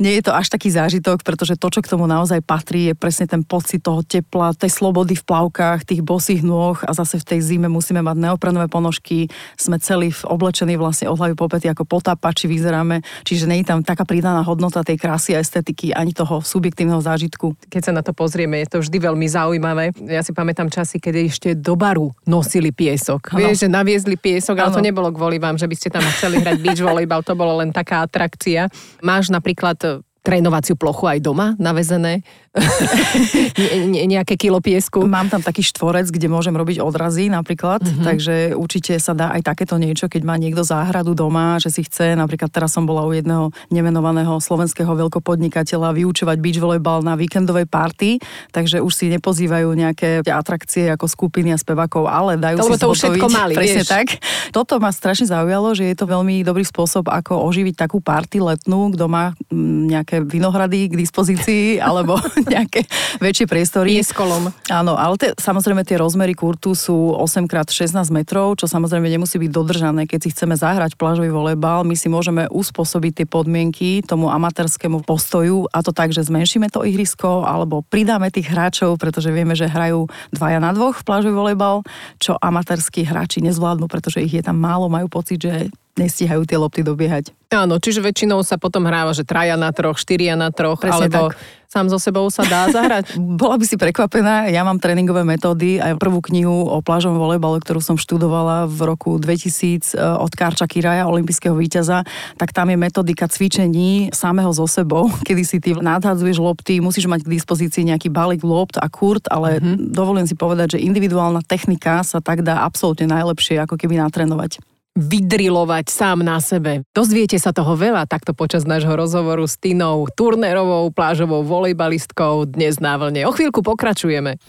Nie 0.00 0.18
je 0.18 0.26
to 0.26 0.32
až 0.32 0.48
taký 0.48 0.72
zážitok, 0.72 1.20
pretože 1.20 1.60
to, 1.60 1.68
čo 1.68 1.84
k 1.84 1.90
tomu 1.92 2.08
naozaj 2.08 2.40
patrí, 2.40 2.90
je 2.90 2.94
presne 2.96 3.28
ten 3.28 3.35
ten 3.36 3.44
pocit 3.44 3.84
toho 3.84 4.00
tepla, 4.00 4.56
tej 4.56 4.72
slobody 4.72 5.12
v 5.12 5.20
plavkách, 5.28 5.84
tých 5.84 6.00
bosých 6.00 6.40
nôh 6.40 6.80
a 6.80 6.96
zase 6.96 7.20
v 7.20 7.36
tej 7.36 7.40
zime 7.44 7.68
musíme 7.68 8.00
mať 8.00 8.16
neoprenové 8.16 8.72
ponožky, 8.72 9.28
sme 9.60 9.76
celí 9.76 10.08
oblečení 10.24 10.80
vlastne 10.80 11.12
od 11.12 11.20
hlavy 11.20 11.36
po 11.36 11.52
pety 11.52 11.68
ako 11.68 11.84
potápači 11.84 12.48
vyzeráme, 12.48 13.04
čiže 13.28 13.44
nie 13.44 13.60
je 13.60 13.68
tam 13.68 13.84
taká 13.84 14.08
pridaná 14.08 14.40
hodnota 14.40 14.80
tej 14.80 14.96
krásy 14.96 15.36
a 15.36 15.44
estetiky 15.44 15.92
ani 15.92 16.16
toho 16.16 16.40
subjektívneho 16.40 17.04
zážitku. 17.04 17.52
Keď 17.68 17.82
sa 17.84 17.92
na 17.92 18.00
to 18.00 18.16
pozrieme, 18.16 18.56
je 18.64 18.72
to 18.72 18.78
vždy 18.80 18.96
veľmi 19.04 19.28
zaujímavé. 19.28 19.92
Ja 20.08 20.24
si 20.24 20.32
pamätám 20.32 20.72
časy, 20.72 20.96
keď 20.96 21.28
ešte 21.28 21.48
do 21.52 21.76
baru 21.76 22.16
nosili 22.24 22.72
piesok. 22.72 23.36
Ano. 23.36 23.44
Vieš, 23.44 23.66
že 23.66 23.68
naviezli 23.68 24.16
piesok, 24.16 24.56
ale 24.56 24.72
ano. 24.72 24.76
to 24.80 24.86
nebolo 24.86 25.12
kvôli 25.12 25.36
vám, 25.36 25.60
že 25.60 25.68
by 25.68 25.76
ste 25.76 25.92
tam 25.92 26.04
chceli 26.16 26.40
hrať 26.40 26.56
beach 26.64 26.80
volejbal, 26.80 27.20
to 27.20 27.36
bolo 27.36 27.60
len 27.60 27.68
taká 27.68 28.00
atrakcia. 28.08 28.72
Máš 29.04 29.28
napríklad 29.28 30.06
trénovaciu 30.26 30.74
plochu 30.74 31.06
aj 31.06 31.22
doma 31.22 31.54
navezené? 31.62 32.26
nejaké 34.16 34.34
kilo 34.40 34.58
piesku? 34.64 35.04
Mám 35.04 35.28
tam 35.28 35.44
taký 35.44 35.60
štvorec, 35.60 36.08
kde 36.08 36.26
môžem 36.26 36.56
robiť 36.56 36.80
odrazy 36.80 37.28
napríklad, 37.28 37.84
mm-hmm. 37.84 38.04
takže 38.04 38.34
určite 38.56 38.96
sa 38.96 39.12
dá 39.12 39.32
aj 39.36 39.44
takéto 39.44 39.76
niečo, 39.76 40.08
keď 40.08 40.22
má 40.24 40.34
niekto 40.40 40.64
záhradu 40.64 41.12
doma, 41.12 41.60
že 41.60 41.68
si 41.68 41.84
chce, 41.84 42.16
napríklad 42.16 42.48
teraz 42.48 42.72
som 42.72 42.88
bola 42.88 43.04
u 43.04 43.12
jedného 43.12 43.52
nemenovaného 43.68 44.40
slovenského 44.40 44.88
veľkopodnikateľa 44.88 45.92
vyučovať 45.94 46.36
beach 46.40 46.60
volejbal 46.60 47.04
na 47.04 47.14
víkendovej 47.14 47.68
party, 47.68 48.18
takže 48.50 48.80
už 48.80 48.92
si 48.92 49.12
nepozývajú 49.12 49.68
nejaké 49.76 50.24
atrakcie 50.24 50.88
ako 50.88 51.06
skupiny 51.06 51.52
a 51.52 51.60
spevákov, 51.60 52.08
ale 52.08 52.40
dajú 52.40 52.56
to, 52.56 52.66
si 52.72 52.80
to 52.80 52.88
už 52.88 52.98
všetko 53.04 53.26
mali, 53.28 53.54
Presne 53.54 53.84
vieš. 53.84 53.92
tak. 53.92 54.06
Toto 54.50 54.80
ma 54.80 54.88
strašne 54.88 55.28
zaujalo, 55.28 55.76
že 55.76 55.92
je 55.92 55.96
to 55.96 56.08
veľmi 56.08 56.40
dobrý 56.40 56.64
spôsob, 56.64 57.12
ako 57.12 57.44
oživiť 57.52 57.76
takú 57.76 58.00
party 58.00 58.40
letnú, 58.40 58.96
kto 58.96 59.04
má 59.10 59.36
mm, 59.52 59.92
nejaké 59.92 60.15
nejaké 60.16 60.32
vinohrady 60.32 60.88
k 60.88 60.94
dispozícii 60.96 61.64
alebo 61.88 62.16
nejaké 62.48 62.88
väčšie 63.20 63.46
priestory. 63.48 64.00
Pieskolom. 64.00 64.52
Áno, 64.72 64.96
ale 64.96 65.14
te, 65.20 65.28
samozrejme 65.36 65.84
tie 65.84 66.00
rozmery 66.00 66.32
kurtu 66.32 66.72
sú 66.72 67.12
8x16 67.20 67.92
metrov, 68.12 68.56
čo 68.56 68.64
samozrejme 68.68 69.04
nemusí 69.08 69.36
byť 69.36 69.50
dodržané. 69.52 70.08
Keď 70.08 70.20
si 70.24 70.28
chceme 70.32 70.56
zahrať 70.56 70.96
plážový 70.96 71.28
volejbal, 71.28 71.84
my 71.84 71.96
si 71.96 72.08
môžeme 72.08 72.48
uspôsobiť 72.48 73.22
tie 73.22 73.26
podmienky 73.28 74.00
tomu 74.06 74.32
amatérskému 74.32 75.04
postoju 75.04 75.68
a 75.72 75.84
to 75.84 75.92
tak, 75.92 76.12
že 76.12 76.24
zmenšíme 76.24 76.72
to 76.72 76.84
ihrisko 76.86 77.44
alebo 77.44 77.84
pridáme 77.84 78.32
tých 78.32 78.48
hráčov, 78.48 78.96
pretože 78.96 79.32
vieme, 79.32 79.52
že 79.52 79.68
hrajú 79.68 80.08
dvaja 80.32 80.58
na 80.62 80.72
dvoch 80.72 81.02
plážový 81.04 81.34
volejbal, 81.36 81.84
čo 82.22 82.38
amatérskí 82.38 83.04
hráči 83.04 83.42
nezvládnu, 83.44 83.88
pretože 83.90 84.22
ich 84.22 84.32
je 84.32 84.42
tam 84.44 84.56
málo, 84.56 84.88
majú 84.88 85.10
pocit, 85.10 85.42
že 85.42 85.68
nestíhajú 85.96 86.44
tie 86.44 86.60
lopty 86.60 86.84
dobiehať. 86.84 87.32
Áno, 87.46 87.78
čiže 87.80 88.02
väčšinou 88.02 88.42
sa 88.42 88.60
potom 88.60 88.84
hráva, 88.84 89.16
že 89.16 89.24
traja 89.24 89.56
na 89.56 89.72
troch, 89.72 89.96
štyria 89.96 90.36
na 90.36 90.52
troch, 90.52 90.82
Presne 90.82 91.08
alebo 91.08 91.30
tak. 91.30 91.38
sám 91.70 91.86
so 91.88 91.96
sebou 91.96 92.26
sa 92.28 92.42
dá 92.42 92.68
zahrať. 92.68 93.16
Bola 93.40 93.54
by 93.54 93.64
si 93.64 93.78
prekvapená, 93.78 94.50
ja 94.50 94.66
mám 94.66 94.82
tréningové 94.82 95.22
metódy 95.22 95.78
aj 95.78 95.96
prvú 95.96 96.18
knihu 96.26 96.66
o 96.66 96.82
plážovom 96.82 97.16
volejbale, 97.16 97.62
ktorú 97.62 97.78
som 97.78 97.96
študovala 97.96 98.66
v 98.66 98.78
roku 98.84 99.16
2000 99.16 99.94
e, 99.94 100.04
od 100.20 100.32
Karča 100.34 100.66
Kiraja, 100.66 101.06
olympijského 101.06 101.54
víťaza, 101.54 102.02
tak 102.34 102.50
tam 102.50 102.68
je 102.68 102.76
metodika 102.76 103.30
cvičení 103.30 104.10
samého 104.10 104.50
so 104.50 104.66
sebou, 104.66 105.08
kedy 105.26 105.42
si 105.46 105.56
ty 105.62 105.72
nadhadzuješ 105.72 106.42
lopty, 106.42 106.82
musíš 106.82 107.06
mať 107.06 107.24
k 107.24 107.32
dispozícii 107.40 107.88
nejaký 107.88 108.10
balík 108.10 108.42
lopt 108.42 108.76
a 108.76 108.90
kurt, 108.90 109.30
ale 109.30 109.62
mm-hmm. 109.62 109.94
dovolím 109.94 110.26
si 110.26 110.34
povedať, 110.34 110.76
že 110.76 110.84
individuálna 110.84 111.46
technika 111.46 112.02
sa 112.02 112.18
tak 112.18 112.42
dá 112.42 112.66
absolútne 112.66 113.06
najlepšie 113.06 113.62
ako 113.64 113.78
keby 113.78 114.02
natrénovať 114.02 114.75
vydrilovať 114.96 115.92
sám 115.92 116.24
na 116.24 116.40
sebe. 116.40 116.82
Dozviete 116.96 117.36
sa 117.36 117.52
toho 117.52 117.76
veľa 117.76 118.08
takto 118.08 118.32
počas 118.32 118.64
nášho 118.64 118.96
rozhovoru 118.96 119.44
s 119.44 119.60
Tinou 119.60 120.08
Turnerovou, 120.08 120.88
plážovou 120.88 121.44
volejbalistkou 121.44 122.48
dnes 122.48 122.80
na 122.80 122.96
vlne. 122.96 123.28
O 123.28 123.32
chvíľku 123.36 123.60
pokračujeme. 123.60 124.40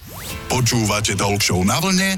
Počúvate 0.48 1.20
Talk 1.20 1.44
na 1.68 1.78
vlne 1.84 2.16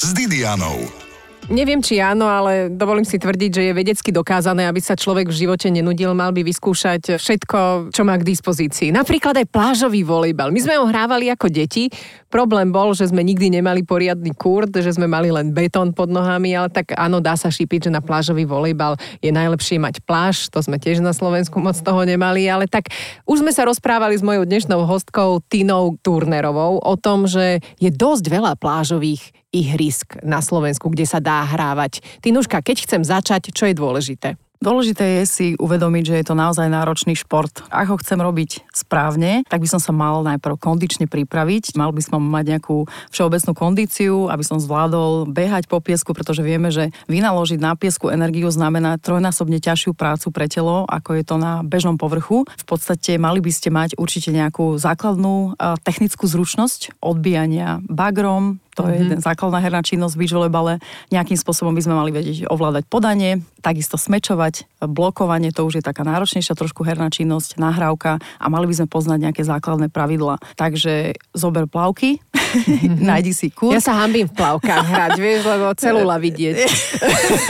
s 0.00 0.08
Didianou. 0.16 1.08
Neviem, 1.48 1.80
či 1.80 1.96
áno, 1.96 2.28
ale 2.28 2.68
dovolím 2.68 3.08
si 3.08 3.16
tvrdiť, 3.16 3.50
že 3.56 3.62
je 3.64 3.72
vedecky 3.72 4.12
dokázané, 4.12 4.68
aby 4.68 4.84
sa 4.84 4.92
človek 4.92 5.32
v 5.32 5.48
živote 5.48 5.72
nenudil, 5.72 6.12
mal 6.12 6.28
by 6.28 6.44
vyskúšať 6.44 7.16
všetko, 7.16 7.88
čo 7.88 8.02
má 8.04 8.20
k 8.20 8.28
dispozícii. 8.28 8.92
Napríklad 8.92 9.32
aj 9.32 9.48
plážový 9.48 10.04
volejbal. 10.04 10.52
My 10.52 10.60
sme 10.60 10.76
ho 10.76 10.84
hrávali 10.84 11.32
ako 11.32 11.48
deti. 11.48 11.88
Problém 12.28 12.68
bol, 12.68 12.92
že 12.92 13.08
sme 13.08 13.24
nikdy 13.24 13.48
nemali 13.56 13.80
poriadny 13.80 14.36
kurt, 14.36 14.68
že 14.76 14.92
sme 14.92 15.08
mali 15.08 15.32
len 15.32 15.48
betón 15.56 15.96
pod 15.96 16.12
nohami, 16.12 16.52
ale 16.52 16.68
tak 16.68 16.92
áno, 16.92 17.24
dá 17.24 17.32
sa 17.40 17.48
šípiť, 17.48 17.88
že 17.88 17.94
na 17.94 18.04
plážový 18.04 18.44
volejbal 18.44 19.00
je 19.24 19.32
najlepšie 19.32 19.80
mať 19.80 20.04
pláž. 20.04 20.52
To 20.52 20.60
sme 20.60 20.76
tiež 20.76 21.00
na 21.00 21.16
Slovensku 21.16 21.56
moc 21.56 21.80
toho 21.80 22.04
nemali, 22.04 22.44
ale 22.44 22.68
tak 22.68 22.92
už 23.24 23.40
sme 23.40 23.48
sa 23.48 23.64
rozprávali 23.64 24.20
s 24.20 24.24
mojou 24.24 24.44
dnešnou 24.44 24.84
hostkou 24.84 25.40
Tinou 25.48 25.96
Turnerovou 26.04 26.84
o 26.84 26.94
tom, 27.00 27.24
že 27.24 27.64
je 27.80 27.88
dosť 27.88 28.28
veľa 28.28 28.60
plážových 28.60 29.32
ihrisk 29.48 30.20
na 30.20 30.44
Slovensku, 30.44 30.92
kde 30.92 31.08
sa 31.08 31.24
dá 31.24 31.48
hrávať. 31.48 32.04
Tinuška, 32.20 32.60
keď 32.60 32.76
chcem 32.84 33.02
začať, 33.08 33.56
čo 33.56 33.64
je 33.64 33.72
dôležité? 33.72 34.47
Dôležité 34.58 35.22
je 35.22 35.24
si 35.24 35.46
uvedomiť, 35.54 36.04
že 36.04 36.14
je 36.18 36.26
to 36.26 36.34
naozaj 36.34 36.66
náročný 36.66 37.14
šport. 37.14 37.62
Ak 37.70 37.94
ho 37.94 37.96
chcem 38.02 38.18
robiť 38.18 38.66
správne, 38.74 39.46
tak 39.46 39.62
by 39.62 39.68
som 39.70 39.78
sa 39.78 39.94
mal 39.94 40.26
najprv 40.26 40.58
kondične 40.58 41.06
pripraviť. 41.06 41.78
Mal 41.78 41.94
by 41.94 42.02
som 42.02 42.18
mať 42.18 42.58
nejakú 42.58 42.90
všeobecnú 43.14 43.52
kondíciu, 43.54 44.26
aby 44.26 44.42
som 44.42 44.58
zvládol 44.58 45.30
behať 45.30 45.70
po 45.70 45.78
piesku, 45.78 46.10
pretože 46.10 46.42
vieme, 46.42 46.74
že 46.74 46.90
vynaložiť 47.06 47.62
na 47.62 47.78
piesku 47.78 48.10
energiu 48.10 48.50
znamená 48.50 48.98
trojnásobne 48.98 49.62
ťažšiu 49.62 49.94
prácu 49.94 50.34
pre 50.34 50.50
telo, 50.50 50.82
ako 50.90 51.10
je 51.14 51.24
to 51.24 51.38
na 51.38 51.62
bežnom 51.62 51.94
povrchu. 51.94 52.42
V 52.58 52.64
podstate 52.66 53.14
mali 53.14 53.38
by 53.38 53.54
ste 53.54 53.70
mať 53.70 53.94
určite 53.94 54.34
nejakú 54.34 54.74
základnú 54.74 55.54
technickú 55.86 56.26
zručnosť 56.26 56.98
odbijania 56.98 57.78
bagrom, 57.86 58.58
to 58.78 58.86
je 58.86 59.02
mm-hmm. 59.02 59.18
základná 59.18 59.58
herná 59.58 59.82
činnosť 59.82 60.14
v 60.14 60.20
beach 60.22 60.34
volejbale. 60.38 60.78
Nejakým 61.10 61.34
spôsobom 61.34 61.74
by 61.74 61.82
sme 61.82 61.98
mali 61.98 62.14
vedieť 62.14 62.46
ovládať 62.46 62.86
podanie, 62.86 63.42
takisto 63.58 63.98
smečovať, 63.98 64.70
blokovanie, 64.86 65.50
to 65.50 65.66
už 65.66 65.82
je 65.82 65.84
taká 65.84 66.06
náročnejšia 66.06 66.54
trošku 66.54 66.86
herná 66.86 67.10
činnosť, 67.10 67.58
nahrávka 67.58 68.22
a 68.38 68.46
mali 68.46 68.70
by 68.70 68.78
sme 68.78 68.86
poznať 68.86 69.18
nejaké 69.18 69.42
základné 69.42 69.90
pravidla. 69.90 70.38
Takže 70.54 71.18
zober 71.34 71.66
plavky, 71.66 72.22
mm-hmm. 72.22 73.02
nájdi 73.10 73.34
si 73.34 73.50
kurz. 73.50 73.74
Ja 73.74 73.82
sa 73.82 73.98
hambím 73.98 74.30
v 74.30 74.34
plavkách 74.38 74.86
hrať, 74.86 75.10
vieš, 75.26 75.42
lebo 75.42 75.74
celula 75.74 76.22
vidieť. 76.22 76.54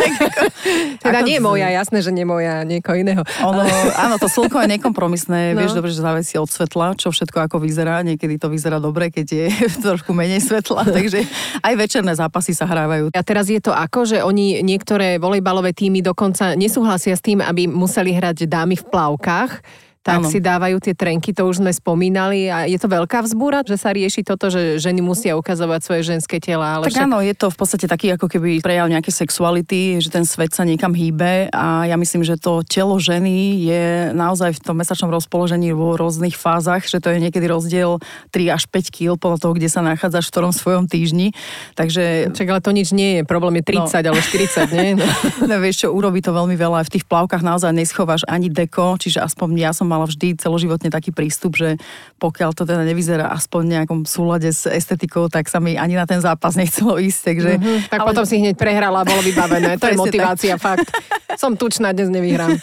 teda 1.04 1.20
nie 1.28 1.44
moja, 1.44 1.68
jasné, 1.68 2.00
že 2.00 2.08
nie 2.08 2.25
moja, 2.25 2.64
niekoho 2.64 2.97
iného. 2.97 3.20
Ono, 3.44 3.68
áno, 4.00 4.16
to 4.16 4.32
slnko 4.32 4.64
je 4.64 4.80
nekompromisné, 4.80 5.52
no. 5.52 5.61
vieš 5.61 5.76
dobre, 5.76 5.92
že 5.92 6.00
závisí 6.00 6.40
od 6.40 6.49
svetla, 6.49 6.97
čo 6.97 7.12
všetko 7.12 7.52
ako 7.52 7.61
vyzerá. 7.61 8.00
Niekedy 8.00 8.40
to 8.40 8.49
vyzerá 8.49 8.80
dobre, 8.80 9.12
keď 9.12 9.26
je 9.28 9.47
trošku 9.85 10.16
menej 10.16 10.40
svetla, 10.40 10.88
takže 11.19 11.61
aj 11.67 11.75
večerné 11.75 12.13
zápasy 12.15 12.53
sa 12.55 12.65
hrávajú. 12.69 13.11
A 13.15 13.23
teraz 13.27 13.51
je 13.51 13.59
to 13.59 13.75
ako, 13.75 14.07
že 14.07 14.19
oni 14.23 14.63
niektoré 14.63 15.19
volejbalové 15.19 15.75
týmy 15.75 16.01
dokonca 16.01 16.55
nesúhlasia 16.55 17.15
s 17.19 17.25
tým, 17.25 17.43
aby 17.43 17.67
museli 17.67 18.15
hrať 18.15 18.47
dámy 18.47 18.79
v 18.79 18.85
plavkách 18.87 19.53
tak 20.02 20.25
ano. 20.25 20.28
si 20.31 20.38
dávajú 20.40 20.78
tie 20.81 20.95
trenky, 20.97 21.35
to 21.35 21.45
už 21.45 21.61
sme 21.61 21.75
spomínali 21.75 22.49
a 22.49 22.64
je 22.64 22.78
to 22.81 22.88
veľká 22.88 23.21
vzbúra, 23.26 23.67
že 23.67 23.76
sa 23.76 23.93
rieši 23.93 24.25
toto, 24.25 24.49
že 24.49 24.81
ženy 24.81 25.05
musia 25.05 25.35
ukazovať 25.35 25.81
svoje 25.85 26.02
ženské 26.14 26.40
tela. 26.40 26.78
Ale 26.81 26.88
tak 26.88 26.97
však... 26.97 27.07
áno, 27.11 27.19
je 27.21 27.35
to 27.35 27.47
v 27.50 27.57
podstate 27.59 27.87
taký 27.90 28.14
ako 28.14 28.31
keby 28.31 28.62
prejav 28.62 28.87
nejaké 28.87 29.11
sexuality, 29.11 29.99
že 29.99 30.09
ten 30.09 30.23
svet 30.23 30.55
sa 30.55 30.62
niekam 30.62 30.95
hýbe 30.95 31.50
a 31.50 31.85
ja 31.90 31.97
myslím, 31.99 32.23
že 32.23 32.38
to 32.38 32.62
telo 32.62 32.97
ženy 32.97 33.59
je 33.59 33.85
naozaj 34.14 34.55
v 34.57 34.61
tom 34.62 34.78
mesačnom 34.78 35.11
rozpoložení 35.11 35.75
vo 35.75 35.99
rôznych 35.99 36.38
fázach, 36.38 36.87
že 36.87 37.02
to 37.02 37.11
je 37.11 37.19
niekedy 37.19 37.45
rozdiel 37.50 37.99
3 38.31 38.55
až 38.55 38.71
5 38.71 38.95
kg 38.95 39.09
podľa 39.19 39.38
toho, 39.43 39.52
kde 39.59 39.69
sa 39.69 39.83
nachádzaš 39.83 40.31
v 40.31 40.33
ktorom 40.33 40.52
svojom 40.55 40.85
týždni. 40.87 41.35
Takže... 41.75 42.33
Čak, 42.33 42.49
ale 42.49 42.61
to 42.62 42.71
nič 42.71 42.95
nie 42.95 43.21
je, 43.21 43.23
problém 43.26 43.61
je 43.61 43.75
30 43.75 44.05
no. 44.05 44.14
alebo 44.14 44.21
40, 44.23 44.76
nie? 44.76 44.90
No. 44.99 45.07
no 45.47 45.55
vieš 45.62 45.87
čo, 45.87 45.88
urobí 45.95 46.19
to 46.25 46.35
veľmi 46.35 46.57
veľa. 46.59 46.83
V 46.88 46.99
tých 46.99 47.05
plavkách 47.07 47.45
naozaj 47.45 47.71
neschováš 47.71 48.26
ani 48.26 48.50
deko, 48.50 48.99
čiže 48.99 49.23
aspoň 49.23 49.49
ja 49.59 49.71
som 49.71 49.88
mala 49.88 50.04
vždy 50.04 50.37
celoživotne 50.37 50.92
taký 50.92 51.11
prístup, 51.11 51.57
že 51.57 51.80
pokiaľ 52.21 52.52
to 52.52 52.68
teda 52.68 52.85
nevyzerá 52.85 53.33
aspoň 53.33 53.80
nejakom 53.80 54.04
súlade 54.04 54.52
s 54.52 54.68
estetikou, 54.68 55.33
tak 55.33 55.49
sa 55.49 55.59
mi 55.59 55.80
ani 55.80 55.97
na 55.97 56.04
ten 56.04 56.21
zápas 56.21 56.54
nechcelo 56.61 57.00
ísť. 57.00 57.21
Takže, 57.33 57.52
mm-hmm, 57.57 57.78
tak 57.88 57.99
ale... 58.04 58.09
potom 58.12 58.25
si 58.28 58.37
hneď 58.38 58.54
prehrala 58.61 59.02
a 59.02 59.09
bolo 59.09 59.25
vybavené. 59.25 59.80
To 59.80 59.88
je 59.88 59.97
motivácia, 59.97 60.54
tak. 60.61 60.85
fakt. 60.85 60.88
Som 61.38 61.54
tučná, 61.54 61.95
dnes 61.95 62.11
nevyhrám. 62.11 62.59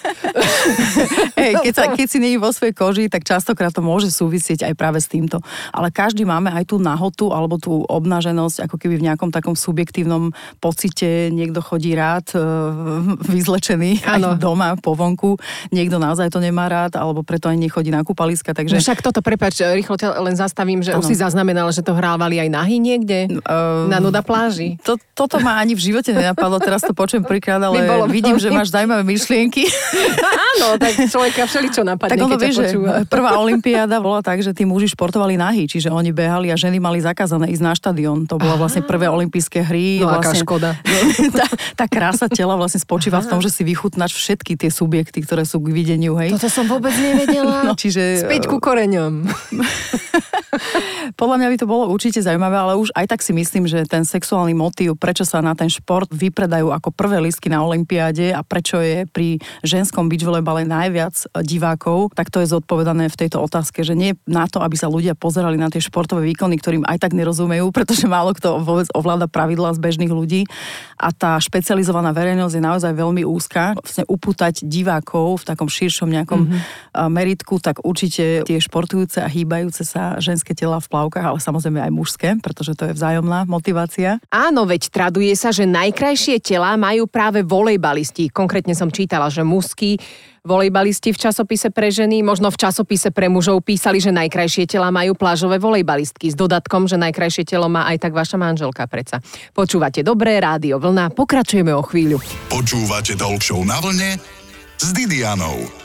hey, 1.39 1.55
keď, 1.63 1.74
sa, 1.74 1.84
keď 1.96 2.08
si 2.12 2.20
není 2.20 2.36
vo 2.36 2.51
svojej 2.51 2.75
koži, 2.75 3.08
tak 3.08 3.24
častokrát 3.24 3.72
to 3.72 3.79
môže 3.79 4.12
súvisieť 4.12 4.67
aj 4.67 4.74
práve 4.75 5.00
s 5.00 5.08
týmto. 5.08 5.39
Ale 5.72 5.96
každý 5.96 6.27
máme 6.27 6.51
aj 6.51 6.75
tú 6.75 6.84
nahotu 6.84 7.32
alebo 7.32 7.55
tú 7.55 7.88
obnaženosť, 7.88 8.67
ako 8.67 8.75
keby 8.75 9.00
v 9.00 9.08
nejakom 9.08 9.32
takom 9.32 9.55
subjektívnom 9.55 10.36
pocite 10.60 11.32
niekto 11.32 11.63
chodí 11.63 11.96
rád 11.96 12.36
e, 12.36 12.44
vyzlečený 13.32 14.03
ano. 14.03 14.36
aj 14.36 14.44
doma, 14.44 14.75
po 14.75 14.91
vonku. 14.91 15.39
Niekto 15.72 15.96
naozaj 15.96 16.27
to 16.27 16.44
nemá 16.44 16.67
rád, 16.67 17.00
alebo 17.00 17.24
preto 17.24 17.48
aj 17.48 17.55
nechodí 17.55 17.96
na 17.96 18.03
kúpaliska. 18.03 18.51
Takže... 18.51 18.75
No 18.75 18.84
však 18.84 19.00
toto, 19.00 19.24
prepač, 19.24 19.63
rýchlo 19.63 19.96
ťa 19.96 20.20
len 20.20 20.36
zastavím, 20.36 20.84
že 20.84 20.91
ano. 20.91 21.00
už 21.00 21.08
si 21.08 21.15
zaznamenal, 21.15 21.72
že 21.72 21.79
to 21.79 21.96
hrávali 21.96 22.44
aj 22.44 22.51
nahy 22.51 22.84
niekde? 22.84 23.39
Uh, 23.39 23.88
na 23.88 24.03
nuda 24.03 24.20
pláži? 24.20 24.75
To, 24.84 25.00
toto 25.15 25.39
ma 25.39 25.63
ani 25.63 25.79
v 25.79 25.96
živote 25.96 26.12
nenapadlo, 26.12 26.60
teraz 26.60 26.84
to 26.84 26.91
počujem 26.91 27.24
prvýkrát, 27.24 27.63
ale 27.63 27.88
bolo 27.88 28.12
vidím, 28.12 28.36
že 28.36 28.51
máš 28.51 28.64
zaujímavé 28.72 29.03
myšlienky. 29.05 29.67
Áno, 30.55 30.79
tak 30.79 30.98
človeka 31.10 31.45
všeličo 31.45 31.84
napadne, 31.84 32.15
tak 32.15 32.25
ono 32.25 32.36
vie, 32.39 32.51
Prvá 33.05 33.38
olimpiáda 33.38 34.00
bola 34.00 34.24
tak, 34.24 34.39
že 34.41 34.55
tí 34.55 34.63
muži 34.63 34.91
športovali 34.93 35.36
nahy, 35.36 35.67
čiže 35.67 35.91
oni 35.91 36.15
behali 36.15 36.50
a 36.50 36.55
ženy 36.55 36.79
mali 36.79 37.03
zakázané 37.03 37.51
ísť 37.51 37.63
na 37.63 37.74
štadión. 37.75 38.25
To 38.25 38.39
bola 38.39 38.55
vlastne 38.55 38.81
prvé 38.81 39.12
olympijské 39.12 39.62
hry. 39.65 40.00
No 40.00 40.10
vlastne, 40.10 40.22
aká 40.22 40.31
škoda. 40.36 40.69
tá, 41.39 41.48
tá 41.75 41.86
krása 41.86 42.31
tela 42.31 42.55
vlastne 42.55 42.79
spočíva 42.79 43.19
Aha. 43.19 43.25
v 43.25 43.29
tom, 43.36 43.39
že 43.43 43.51
si 43.51 43.62
vychutnáš 43.67 44.15
všetky 44.15 44.55
tie 44.55 44.69
subjekty, 44.72 45.22
ktoré 45.24 45.43
sú 45.43 45.60
k 45.60 45.72
videniu. 45.72 46.15
Hej. 46.15 46.39
Toto 46.39 46.50
som 46.51 46.65
vôbec 46.65 46.93
nevedela. 46.95 47.57
No, 47.65 47.74
čiže... 47.74 48.22
Späť 48.22 48.45
ku 48.45 48.62
koreňom. 48.62 49.25
Podľa 51.19 51.36
mňa 51.41 51.48
by 51.50 51.57
to 51.57 51.67
bolo 51.67 51.89
určite 51.89 52.22
zaujímavé, 52.22 52.55
ale 52.55 52.74
už 52.77 52.93
aj 52.93 53.10
tak 53.10 53.19
si 53.25 53.34
myslím, 53.34 53.65
že 53.65 53.88
ten 53.89 54.05
sexuálny 54.05 54.53
motív, 54.53 54.95
prečo 55.00 55.25
sa 55.25 55.41
na 55.41 55.57
ten 55.57 55.72
šport 55.72 56.07
vypredajú 56.13 56.69
ako 56.69 56.93
prvé 56.93 57.24
listky 57.24 57.50
na 57.50 57.63
Olympiáde 57.65 58.31
a 58.36 58.45
prečo 58.56 58.80
je 58.80 59.04
pri 59.04 59.44
ženskom 59.68 60.08
beach 60.08 60.24
volejbale 60.24 60.64
najviac 60.64 61.28
divákov, 61.44 62.16
tak 62.16 62.32
to 62.32 62.40
je 62.40 62.48
zodpovedané 62.48 63.12
v 63.12 63.20
tejto 63.20 63.44
otázke, 63.44 63.84
že 63.84 64.00
nie 64.00 64.16
na 64.24 64.48
to, 64.48 64.64
aby 64.64 64.80
sa 64.80 64.88
ľudia 64.88 65.12
pozerali 65.12 65.60
na 65.60 65.68
tie 65.68 65.84
športové 65.84 66.24
výkony, 66.32 66.56
ktorým 66.56 66.88
aj 66.88 67.04
tak 67.04 67.12
nerozumejú, 67.12 67.68
pretože 67.76 68.08
málo 68.08 68.32
kto 68.32 68.64
vôbec 68.64 68.88
ovláda 68.96 69.28
pravidla 69.28 69.76
z 69.76 69.84
bežných 69.84 70.08
ľudí 70.16 70.48
a 70.96 71.12
tá 71.12 71.36
špecializovaná 71.36 72.16
verejnosť 72.16 72.56
je 72.56 72.64
naozaj 72.64 72.92
veľmi 72.96 73.28
úzka. 73.28 73.76
Vlastne 73.76 74.08
upútať 74.08 74.64
divákov 74.64 75.44
v 75.44 75.48
takom 75.52 75.68
širšom 75.68 76.08
nejakom 76.08 76.48
mm-hmm. 76.48 77.12
meritku, 77.12 77.60
tak 77.60 77.84
určite 77.84 78.48
tie 78.48 78.58
športujúce 78.64 79.20
a 79.20 79.28
hýbajúce 79.28 79.84
sa 79.84 80.16
ženské 80.24 80.56
tela 80.56 80.80
v 80.80 80.88
plavkách, 80.88 81.28
ale 81.28 81.40
samozrejme 81.44 81.84
aj 81.84 81.92
mužské, 81.92 82.30
pretože 82.40 82.72
to 82.80 82.88
je 82.88 82.96
vzájomná 82.96 83.44
motivácia. 83.44 84.24
Áno, 84.32 84.64
veď 84.64 84.88
traduje 84.88 85.36
sa, 85.36 85.52
že 85.52 85.68
najkrajšie 85.68 86.40
tela 86.40 86.80
majú 86.80 87.12
práve 87.12 87.44
volejbalisti. 87.44 88.32
Konkrétne 88.46 88.78
som 88.78 88.94
čítala, 88.94 89.34
že 89.34 89.42
mužskí 89.42 89.98
volejbalisti 90.46 91.10
v 91.10 91.18
časopise 91.18 91.74
pre 91.74 91.90
ženy, 91.90 92.22
možno 92.22 92.54
v 92.54 92.62
časopise 92.62 93.10
pre 93.10 93.25
mužov 93.25 93.66
písali, 93.66 93.98
že 93.98 94.14
najkrajšie 94.14 94.70
tela 94.70 94.94
majú 94.94 95.18
plážové 95.18 95.58
volejbalistky 95.58 96.30
s 96.30 96.38
dodatkom, 96.38 96.86
že 96.86 97.02
najkrajšie 97.02 97.50
telo 97.50 97.66
má 97.66 97.90
aj 97.90 98.06
tak 98.06 98.14
vaša 98.14 98.38
manželka 98.38 98.86
preca. 98.86 99.18
Počúvate 99.58 100.06
Dobré 100.06 100.38
rádio 100.38 100.78
Vlna, 100.78 101.10
pokračujeme 101.18 101.74
o 101.74 101.82
chvíľu. 101.82 102.22
Počúvate 102.54 103.18
Talk 103.18 103.42
na 103.66 103.82
vlne 103.82 104.22
s 104.78 104.94
Didianou. 104.94 105.85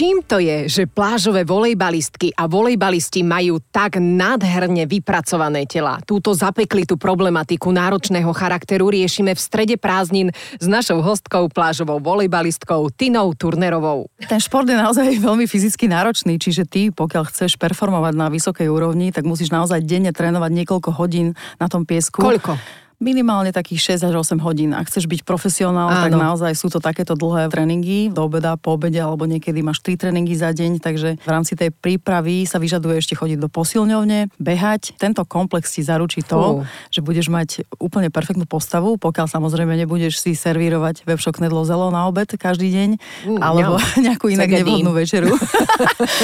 Čím 0.00 0.24
to 0.24 0.40
je, 0.40 0.64
že 0.64 0.88
plážové 0.88 1.44
volejbalistky 1.44 2.32
a 2.32 2.48
volejbalisti 2.48 3.20
majú 3.20 3.60
tak 3.68 4.00
nádherne 4.00 4.88
vypracované 4.88 5.68
tela? 5.68 6.00
Túto 6.08 6.32
zapeklitú 6.32 6.96
problematiku 6.96 7.68
náročného 7.68 8.32
charakteru 8.32 8.88
riešime 8.88 9.36
v 9.36 9.44
strede 9.44 9.76
prázdnin 9.76 10.32
s 10.56 10.64
našou 10.64 11.04
hostkou 11.04 11.52
plážovou 11.52 12.00
volejbalistkou 12.00 12.88
Tinou 12.96 13.36
Turnerovou. 13.36 14.08
Ten 14.24 14.40
šport 14.40 14.64
je 14.64 14.80
naozaj 14.80 15.20
veľmi 15.28 15.44
fyzicky 15.44 15.84
náročný, 15.84 16.40
čiže 16.40 16.64
ty, 16.64 16.88
pokiaľ 16.88 17.28
chceš 17.28 17.60
performovať 17.60 18.16
na 18.16 18.32
vysokej 18.32 18.72
úrovni, 18.72 19.12
tak 19.12 19.28
musíš 19.28 19.52
naozaj 19.52 19.84
denne 19.84 20.16
trénovať 20.16 20.64
niekoľko 20.64 20.96
hodín 20.96 21.36
na 21.60 21.68
tom 21.68 21.84
piesku. 21.84 22.24
Koľko? 22.24 22.56
Minimálne 23.00 23.48
takých 23.48 23.96
6 23.96 24.12
až 24.12 24.14
8 24.20 24.44
hodín. 24.44 24.76
Ak 24.76 24.92
chceš 24.92 25.08
byť 25.08 25.24
profesionál, 25.24 25.88
Áno. 25.88 26.04
tak 26.04 26.12
naozaj 26.12 26.52
sú 26.52 26.68
to 26.68 26.84
takéto 26.84 27.16
dlhé 27.16 27.48
tréningy 27.48 28.12
do 28.12 28.28
obeda, 28.28 28.60
po 28.60 28.76
obede, 28.76 29.00
alebo 29.00 29.24
niekedy 29.24 29.64
máš 29.64 29.80
3 29.80 29.96
tréningy 29.96 30.36
za 30.36 30.52
deň, 30.52 30.84
takže 30.84 31.16
v 31.16 31.30
rámci 31.32 31.56
tej 31.56 31.72
prípravy 31.72 32.44
sa 32.44 32.60
vyžaduje 32.60 33.00
ešte 33.00 33.16
chodiť 33.16 33.40
do 33.40 33.48
posilňovne, 33.48 34.28
behať. 34.36 35.00
Tento 35.00 35.24
komplex 35.24 35.72
ti 35.72 35.80
zaručí 35.80 36.20
to, 36.20 36.60
uh. 36.60 36.68
že 36.92 37.00
budeš 37.00 37.32
mať 37.32 37.64
úplne 37.80 38.12
perfektnú 38.12 38.44
postavu, 38.44 39.00
pokiaľ 39.00 39.32
samozrejme 39.32 39.80
nebudeš 39.80 40.20
si 40.20 40.36
servírovať 40.36 41.08
webshop 41.08 41.40
knedlo 41.40 41.64
zelo 41.64 41.88
na 41.88 42.04
obed 42.04 42.28
každý 42.36 42.68
deň, 42.68 42.90
uh, 43.00 43.40
alebo 43.40 43.80
ja. 43.80 43.96
nejakú 44.12 44.28
inak 44.28 44.52
nevhodnú 44.52 44.92
večeru. 44.92 45.32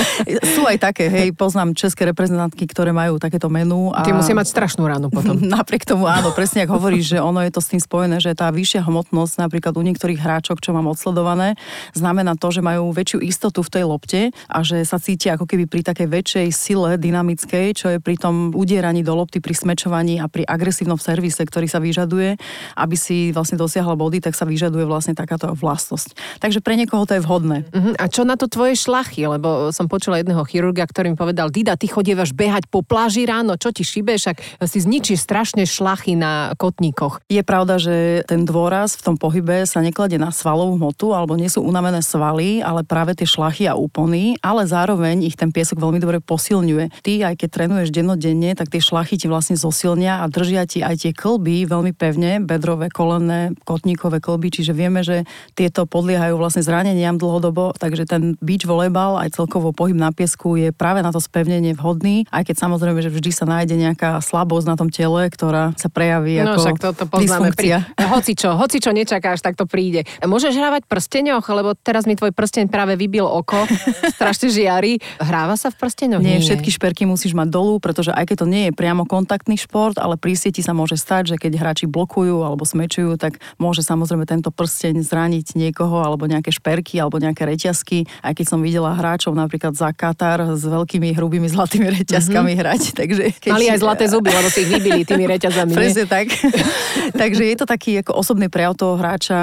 sú 0.57 0.69
aj 0.69 0.77
také, 0.77 1.09
hej, 1.09 1.33
poznám 1.33 1.73
české 1.73 2.05
reprezentantky, 2.13 2.69
ktoré 2.69 2.93
majú 2.93 3.17
takéto 3.17 3.49
menu. 3.49 3.97
A... 3.97 4.05
Ty 4.05 4.13
musia 4.13 4.37
mať 4.37 4.53
strašnú 4.53 4.85
ránu 4.85 5.09
potom. 5.09 5.41
Napriek 5.41 5.89
tomu 5.89 6.05
áno, 6.05 6.37
presne 6.37 6.66
jak 6.67 6.75
hovoríš, 6.75 7.15
že 7.15 7.19
ono 7.23 7.39
je 7.47 7.55
to 7.55 7.63
s 7.63 7.71
tým 7.71 7.79
spojené, 7.79 8.19
že 8.19 8.35
tá 8.35 8.51
vyššia 8.51 8.83
hmotnosť 8.83 9.39
napríklad 9.39 9.79
u 9.79 9.87
niektorých 9.87 10.19
hráčok, 10.19 10.59
čo 10.59 10.75
mám 10.75 10.91
odsledované, 10.91 11.55
znamená 11.95 12.35
to, 12.35 12.51
že 12.51 12.59
majú 12.59 12.91
väčšiu 12.91 13.23
istotu 13.23 13.63
v 13.63 13.71
tej 13.71 13.85
lopte 13.87 14.21
a 14.51 14.59
že 14.67 14.83
sa 14.83 14.99
cítia 14.99 15.39
ako 15.39 15.47
keby 15.47 15.71
pri 15.71 15.87
takej 15.87 16.11
väčšej 16.11 16.47
sile 16.51 16.99
dynamickej, 16.99 17.67
čo 17.79 17.87
je 17.95 17.99
pri 18.03 18.19
tom 18.19 18.51
udieraní 18.51 19.07
do 19.07 19.15
lopty, 19.15 19.39
pri 19.39 19.55
smečovaní 19.55 20.19
a 20.19 20.27
pri 20.27 20.43
agresívnom 20.43 20.99
servise, 20.99 21.39
ktorý 21.47 21.71
sa 21.71 21.79
vyžaduje, 21.79 22.35
aby 22.75 22.97
si 22.99 23.31
vlastne 23.31 23.55
dosiahla 23.55 23.95
body, 23.95 24.19
tak 24.19 24.35
sa 24.35 24.43
vyžaduje 24.43 24.83
vlastne 24.83 25.15
takáto 25.15 25.55
vlastnosť. 25.55 26.43
Takže 26.43 26.59
pre 26.59 26.75
niekoho 26.75 27.07
to 27.07 27.15
je 27.15 27.23
vhodné. 27.23 27.63
Uh-huh. 27.71 27.95
A 28.03 28.11
čo 28.11 28.27
na 28.27 28.35
to 28.35 28.51
tvoje 28.51 28.75
šlachy? 28.75 29.31
Lebo 29.31 29.71
som 29.71 29.87
počula 29.87 30.19
jedného 30.19 30.43
chirurga, 30.43 30.83
ktorý 30.83 31.15
mi 31.15 31.17
povedal, 31.21 31.55
Dida, 31.55 31.79
ty 31.79 31.87
chodievaš 31.87 32.35
behať 32.35 32.67
po 32.67 32.83
pláži 32.83 33.23
ráno, 33.23 33.55
čo 33.55 33.71
ti 33.71 33.87
šibe, 33.87 34.19
však 34.19 34.67
si 34.67 34.79
zničíš 34.83 35.23
strašne 35.23 35.69
šlachy 35.69 36.17
na 36.17 36.56
kotníkoch. 36.57 37.23
Je 37.29 37.45
pravda, 37.45 37.77
že 37.77 38.25
ten 38.25 38.43
dôraz 38.49 38.97
v 38.97 39.05
tom 39.13 39.17
pohybe 39.21 39.69
sa 39.69 39.85
nekladie 39.85 40.17
na 40.17 40.33
svalovú 40.33 40.81
hmotu 40.81 41.13
alebo 41.13 41.37
nie 41.37 41.53
sú 41.53 41.63
unavené 41.63 42.01
svaly, 42.01 42.65
ale 42.65 42.83
práve 42.83 43.13
tie 43.13 43.29
šlachy 43.29 43.69
a 43.69 43.77
úpony, 43.77 44.41
ale 44.41 44.65
zároveň 44.65 45.23
ich 45.29 45.37
ten 45.37 45.53
piesok 45.53 45.79
veľmi 45.79 46.01
dobre 46.01 46.19
posilňuje. 46.25 47.05
Ty, 47.05 47.13
aj 47.33 47.35
keď 47.39 47.49
trénuješ 47.53 47.93
dennodenne, 47.93 48.57
tak 48.57 48.73
tie 48.73 48.81
šlachy 48.81 49.21
ti 49.21 49.29
vlastne 49.29 49.55
zosilnia 49.55 50.25
a 50.25 50.31
držia 50.33 50.65
ti 50.65 50.81
aj 50.81 51.05
tie 51.05 51.13
klby 51.13 51.69
veľmi 51.69 51.93
pevne, 51.93 52.41
bedrové, 52.41 52.89
kolenné, 52.89 53.53
kotníkové 53.69 54.25
klby, 54.25 54.49
čiže 54.49 54.73
vieme, 54.73 55.05
že 55.05 55.29
tieto 55.53 55.85
podliehajú 55.85 56.39
vlastne 56.41 56.65
zraneniam 56.65 57.21
dlhodobo, 57.21 57.77
takže 57.77 58.09
ten 58.09 58.41
beach 58.41 58.65
volejbal 58.65 59.21
aj 59.21 59.37
celkovo 59.37 59.77
pohyb 59.77 59.99
na 59.99 60.15
piesku 60.15 60.57
je 60.57 60.71
práve 60.73 61.05
na 61.05 61.13
to 61.13 61.21
spevnenie 61.21 61.77
vhodný, 61.77 62.25
aj 62.33 62.49
keď 62.49 62.57
samozrejme, 62.57 63.03
že 63.03 63.13
vždy 63.13 63.31
sa 63.35 63.45
nájde 63.45 63.77
nejaká 63.77 64.23
slabosť 64.23 64.67
na 64.71 64.77
tom 64.79 64.89
tele, 64.89 65.29
ktorá 65.29 65.75
sa 65.75 65.91
prejaví 65.91 66.46
ako 66.47 66.61
však 66.63 66.79
toto 66.79 67.05
poznáme. 67.11 67.51
Pri, 67.57 67.83
hoci 68.15 68.33
čo, 68.39 68.55
hoci 68.55 68.79
čo 68.79 68.95
nečakáš, 68.95 69.43
tak 69.43 69.59
to 69.59 69.67
príde. 69.67 70.07
Môžeš 70.23 70.55
hrávať 70.55 70.87
prsteňoch, 70.87 71.43
lebo 71.51 71.75
teraz 71.75 72.07
mi 72.07 72.15
tvoj 72.15 72.31
prsteň 72.31 72.71
práve 72.71 72.95
vybil 72.95 73.27
oko, 73.27 73.67
strašne 74.17 74.53
žiari. 74.53 75.03
Hráva 75.19 75.59
sa 75.59 75.75
v 75.75 75.77
prsteňoch? 75.83 76.23
Nie, 76.23 76.39
Nie, 76.39 76.45
všetky 76.45 76.71
šperky 76.71 77.05
musíš 77.09 77.35
mať 77.35 77.51
dolu, 77.51 77.83
pretože 77.83 78.15
aj 78.15 78.31
keď 78.31 78.37
to 78.43 78.47
nie 78.47 78.63
je 78.71 78.73
priamo 78.73 79.09
kontaktný 79.09 79.59
šport, 79.59 79.99
ale 79.99 80.15
pri 80.21 80.39
sieti 80.39 80.63
sa 80.63 80.77
môže 80.77 80.95
stať, 80.95 81.35
že 81.35 81.37
keď 81.41 81.53
hráči 81.59 81.87
blokujú 81.89 82.45
alebo 82.45 82.63
smečujú, 82.63 83.17
tak 83.17 83.41
môže 83.57 83.83
samozrejme 83.83 84.29
tento 84.29 84.53
prsteň 84.53 85.03
zraniť 85.03 85.57
niekoho 85.57 86.05
alebo 86.05 86.29
nejaké 86.29 86.53
šperky 86.53 87.01
alebo 87.01 87.17
nejaké 87.19 87.49
reťazky. 87.49 88.05
Aj 88.21 88.37
keď 88.37 88.47
som 88.47 88.61
videla 88.61 88.93
hráčov 88.93 89.33
napríklad 89.33 89.73
za 89.73 89.91
Katar 89.97 90.55
s 90.55 90.63
veľkými 90.63 91.17
hrubými 91.17 91.49
zlatými 91.49 91.89
reťazkami 92.03 92.53
mm-hmm. 92.53 92.61
hrať. 92.61 92.83
Takže 93.01 93.25
keď... 93.41 93.51
Mali 93.57 93.67
aj 93.73 93.79
zlaté 93.81 94.05
zuby, 94.13 94.31
lebo 94.31 94.49
si 94.53 94.69
ich 94.69 94.71
vybili 94.71 95.09
tými 95.09 95.25
reťazami. 95.25 95.73
Presne 95.73 96.05
tak. 96.05 96.27
takže 97.21 97.43
je 97.43 97.57
to 97.57 97.67
taký 97.67 98.01
ako 98.01 98.17
osobný 98.17 98.47
prejav 98.47 98.79
toho 98.79 98.97
hráča. 98.97 99.39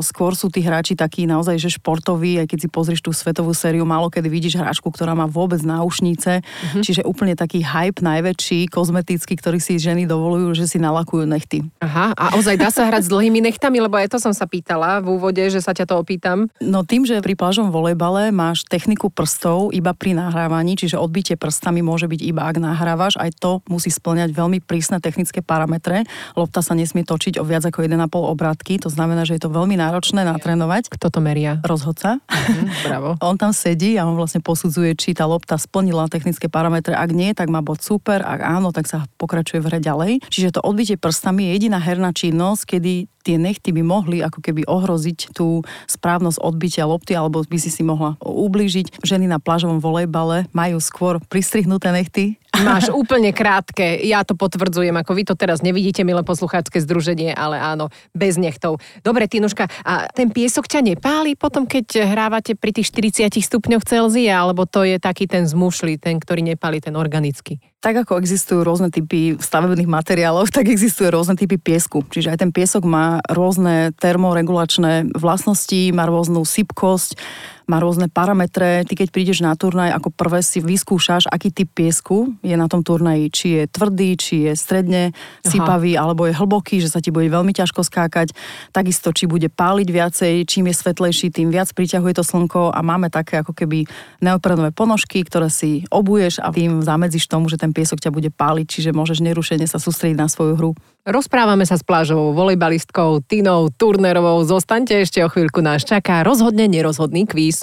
Skôr 0.00 0.32
sú 0.34 0.48
tí 0.48 0.64
hráči 0.64 0.96
takí 0.96 1.28
naozaj, 1.28 1.60
že 1.60 1.76
športoví, 1.76 2.40
aj 2.42 2.46
keď 2.50 2.58
si 2.64 2.68
pozrieš 2.72 3.00
tú 3.04 3.10
svetovú 3.12 3.52
sériu, 3.52 3.84
málo 3.86 4.08
kedy 4.08 4.26
vidíš 4.26 4.58
hráčku, 4.58 4.88
ktorá 4.88 5.12
má 5.12 5.28
vôbec 5.28 5.60
náušnice, 5.62 6.42
mm-hmm. 6.42 6.82
čiže 6.82 7.02
úplne 7.04 7.36
taký 7.36 7.60
hype 7.62 8.00
najväčší, 8.00 8.72
kozmetický, 8.72 9.36
ktorý 9.36 9.58
si 9.60 9.76
ženy 9.76 10.08
dovolujú, 10.08 10.56
že 10.56 10.64
si 10.66 10.80
nalakujú 10.80 11.28
nechty. 11.28 11.62
Aha, 11.84 12.16
a 12.16 12.34
ozaj 12.40 12.56
dá 12.56 12.72
sa 12.72 12.88
hrať 12.88 13.06
s 13.06 13.12
dlhými 13.12 13.44
nechtami, 13.44 13.78
lebo 13.78 13.98
aj 14.00 14.16
to 14.16 14.18
som 14.18 14.32
sa 14.32 14.48
pýtala 14.48 15.04
v 15.04 15.18
úvode, 15.18 15.42
že 15.42 15.60
sa 15.60 15.76
ťa 15.76 15.86
to 15.86 15.94
opýtam. 16.00 16.48
No 16.58 16.82
tým, 16.82 17.04
že 17.04 17.20
pri 17.20 17.36
plážom 17.36 17.68
volejbale 17.68 18.32
máš 18.32 18.64
techniku 18.64 19.12
prstov 19.12 19.70
iba 19.76 19.92
pri 19.92 20.16
nahrávaní, 20.16 20.78
čiže 20.78 20.96
odbitie 20.96 21.36
prstami 21.36 21.84
môže 21.84 22.08
byť 22.08 22.20
iba 22.24 22.46
ak 22.46 22.56
nahrávaš, 22.62 23.18
aj 23.18 23.30
to 23.36 23.52
musí 23.66 23.90
splňať 23.90 24.32
veľmi 24.32 24.62
prísne 24.62 25.02
technické 25.02 25.42
parametre. 25.42 26.06
Lopta 26.36 26.60
sa 26.60 26.76
nesmie 26.76 27.00
točiť 27.00 27.40
o 27.40 27.44
viac 27.48 27.64
ako 27.64 27.80
1,5 27.80 28.12
obrátky, 28.12 28.76
to 28.84 28.92
znamená, 28.92 29.24
že 29.24 29.40
je 29.40 29.48
to 29.48 29.50
veľmi 29.50 29.80
náročné 29.80 30.20
natrénovať. 30.20 30.92
Kto 30.92 31.08
to 31.08 31.24
meria? 31.24 31.64
Rozhodca. 31.64 32.20
Mhm, 32.28 32.66
bravo. 32.84 33.08
on 33.28 33.40
tam 33.40 33.56
sedí 33.56 33.96
a 33.96 34.04
on 34.04 34.20
vlastne 34.20 34.44
posudzuje, 34.44 34.92
či 35.00 35.16
tá 35.16 35.24
lopta 35.24 35.56
splnila 35.56 36.12
technické 36.12 36.52
parametre. 36.52 36.92
Ak 36.92 37.08
nie, 37.10 37.32
tak 37.32 37.48
má 37.48 37.64
bod 37.64 37.80
super, 37.80 38.20
ak 38.20 38.44
áno, 38.44 38.68
tak 38.70 38.84
sa 38.84 39.08
pokračuje 39.16 39.64
v 39.64 39.68
hre 39.72 39.80
ďalej. 39.80 40.12
Čiže 40.28 40.60
to 40.60 40.60
odbitie 40.60 41.00
prstami 41.00 41.48
je 41.48 41.50
jediná 41.56 41.80
herná 41.80 42.12
činnosť, 42.12 42.76
kedy 42.76 43.08
tie 43.26 43.36
nechty 43.42 43.74
by 43.74 43.82
mohli 43.82 44.22
ako 44.22 44.38
keby 44.38 44.62
ohroziť 44.70 45.34
tú 45.34 45.66
správnosť 45.90 46.38
odbitia 46.38 46.86
lopty 46.86 47.18
alebo 47.18 47.42
by 47.42 47.58
si 47.58 47.74
si 47.74 47.82
mohla 47.82 48.14
ublížiť. 48.22 49.02
Ženy 49.02 49.26
na 49.26 49.42
plážovom 49.42 49.82
volejbale 49.82 50.46
majú 50.54 50.78
skôr 50.78 51.18
pristrihnuté 51.26 51.90
nechty 51.90 52.38
Máš 52.56 52.88
úplne 52.88 53.36
krátke, 53.36 54.00
ja 54.00 54.24
to 54.24 54.32
potvrdzujem, 54.32 54.94
ako 54.96 55.12
vy 55.12 55.22
to 55.28 55.34
teraz 55.36 55.60
nevidíte, 55.60 56.00
milé 56.06 56.24
poslucháčske 56.24 56.80
združenie, 56.80 57.36
ale 57.36 57.60
áno, 57.60 57.92
bez 58.16 58.40
nechtov. 58.40 58.80
Dobre, 59.04 59.28
Tinuška, 59.28 59.68
a 59.84 60.08
ten 60.08 60.32
piesok 60.32 60.64
ťa 60.64 60.80
nepáli 60.80 61.36
potom, 61.36 61.68
keď 61.68 62.06
hrávate 62.06 62.56
pri 62.56 62.72
tých 62.72 62.88
40 62.92 63.44
stupňoch 63.44 63.84
Celzia, 63.84 64.40
alebo 64.40 64.64
to 64.64 64.86
je 64.88 64.96
taký 64.96 65.28
ten 65.28 65.44
zmušlý, 65.44 66.00
ten, 66.00 66.16
ktorý 66.16 66.56
nepáli, 66.56 66.80
ten 66.80 66.96
organický? 66.96 67.60
Tak 67.84 68.08
ako 68.08 68.18
existujú 68.18 68.64
rôzne 68.64 68.88
typy 68.88 69.36
stavebných 69.36 69.86
materiálov, 69.86 70.48
tak 70.56 70.68
existujú 70.68 71.12
rôzne 71.12 71.36
typy 71.36 71.60
piesku. 71.60 72.02
Čiže 72.08 72.32
aj 72.34 72.38
ten 72.42 72.50
piesok 72.52 72.82
má 72.88 73.20
rôzne 73.28 73.92
termoregulačné 74.00 75.14
vlastnosti, 75.14 75.92
má 75.92 76.08
rôznu 76.08 76.42
sypkosť, 76.42 77.18
má 77.66 77.82
rôzne 77.82 78.06
parametre. 78.06 78.86
Ty 78.86 78.94
keď 78.94 79.08
prídeš 79.10 79.42
na 79.42 79.54
turnaj, 79.58 79.94
ako 79.94 80.14
prvé 80.14 80.40
si 80.42 80.62
vyskúšaš, 80.62 81.26
aký 81.26 81.50
typ 81.50 81.70
piesku 81.74 82.34
je 82.40 82.54
na 82.54 82.70
tom 82.70 82.86
turnaji. 82.86 83.30
Či 83.30 83.46
je 83.58 83.62
tvrdý, 83.66 84.10
či 84.14 84.34
je 84.50 84.52
stredne 84.54 85.10
sypavý, 85.42 85.98
Aha. 85.98 86.08
alebo 86.08 86.30
je 86.30 86.38
hlboký, 86.38 86.78
že 86.78 86.90
sa 86.90 87.02
ti 87.02 87.10
bude 87.10 87.26
veľmi 87.26 87.50
ťažko 87.50 87.82
skákať. 87.82 88.32
Takisto, 88.70 89.10
či 89.10 89.26
bude 89.26 89.50
páliť 89.50 89.88
viacej, 89.90 90.34
čím 90.46 90.70
je 90.70 90.78
svetlejší, 90.78 91.34
tým 91.34 91.50
viac 91.50 91.70
priťahuje 91.74 92.16
to 92.16 92.24
slnko 92.24 92.70
a 92.70 92.80
máme 92.80 93.10
také 93.10 93.42
ako 93.42 93.52
keby 93.52 93.84
neoprenové 94.22 94.70
ponožky, 94.70 95.26
ktoré 95.26 95.50
si 95.50 95.82
obuješ 95.90 96.38
a 96.38 96.54
tým 96.54 96.80
zamedzíš 96.86 97.26
tomu, 97.26 97.50
že 97.50 97.58
ten 97.58 97.74
piesok 97.74 97.98
ťa 97.98 98.14
bude 98.14 98.30
páliť, 98.30 98.66
čiže 98.66 98.96
môžeš 98.96 99.22
nerušene 99.22 99.66
sa 99.66 99.82
sústrediť 99.82 100.16
na 100.16 100.30
svoju 100.30 100.54
hru. 100.54 100.72
Rozprávame 101.06 101.62
sa 101.62 101.78
s 101.78 101.86
plážovou 101.86 102.34
volejbalistkou 102.34 103.22
Tinou 103.22 103.70
Turnerovou. 103.70 104.42
Zostaňte 104.42 105.06
ešte 105.06 105.22
o 105.22 105.30
chvíľku, 105.30 105.62
nás 105.62 105.86
čaká 105.86 106.26
rozhodne 106.26 106.66
nerozhodný 106.66 107.30
kvíz. 107.30 107.55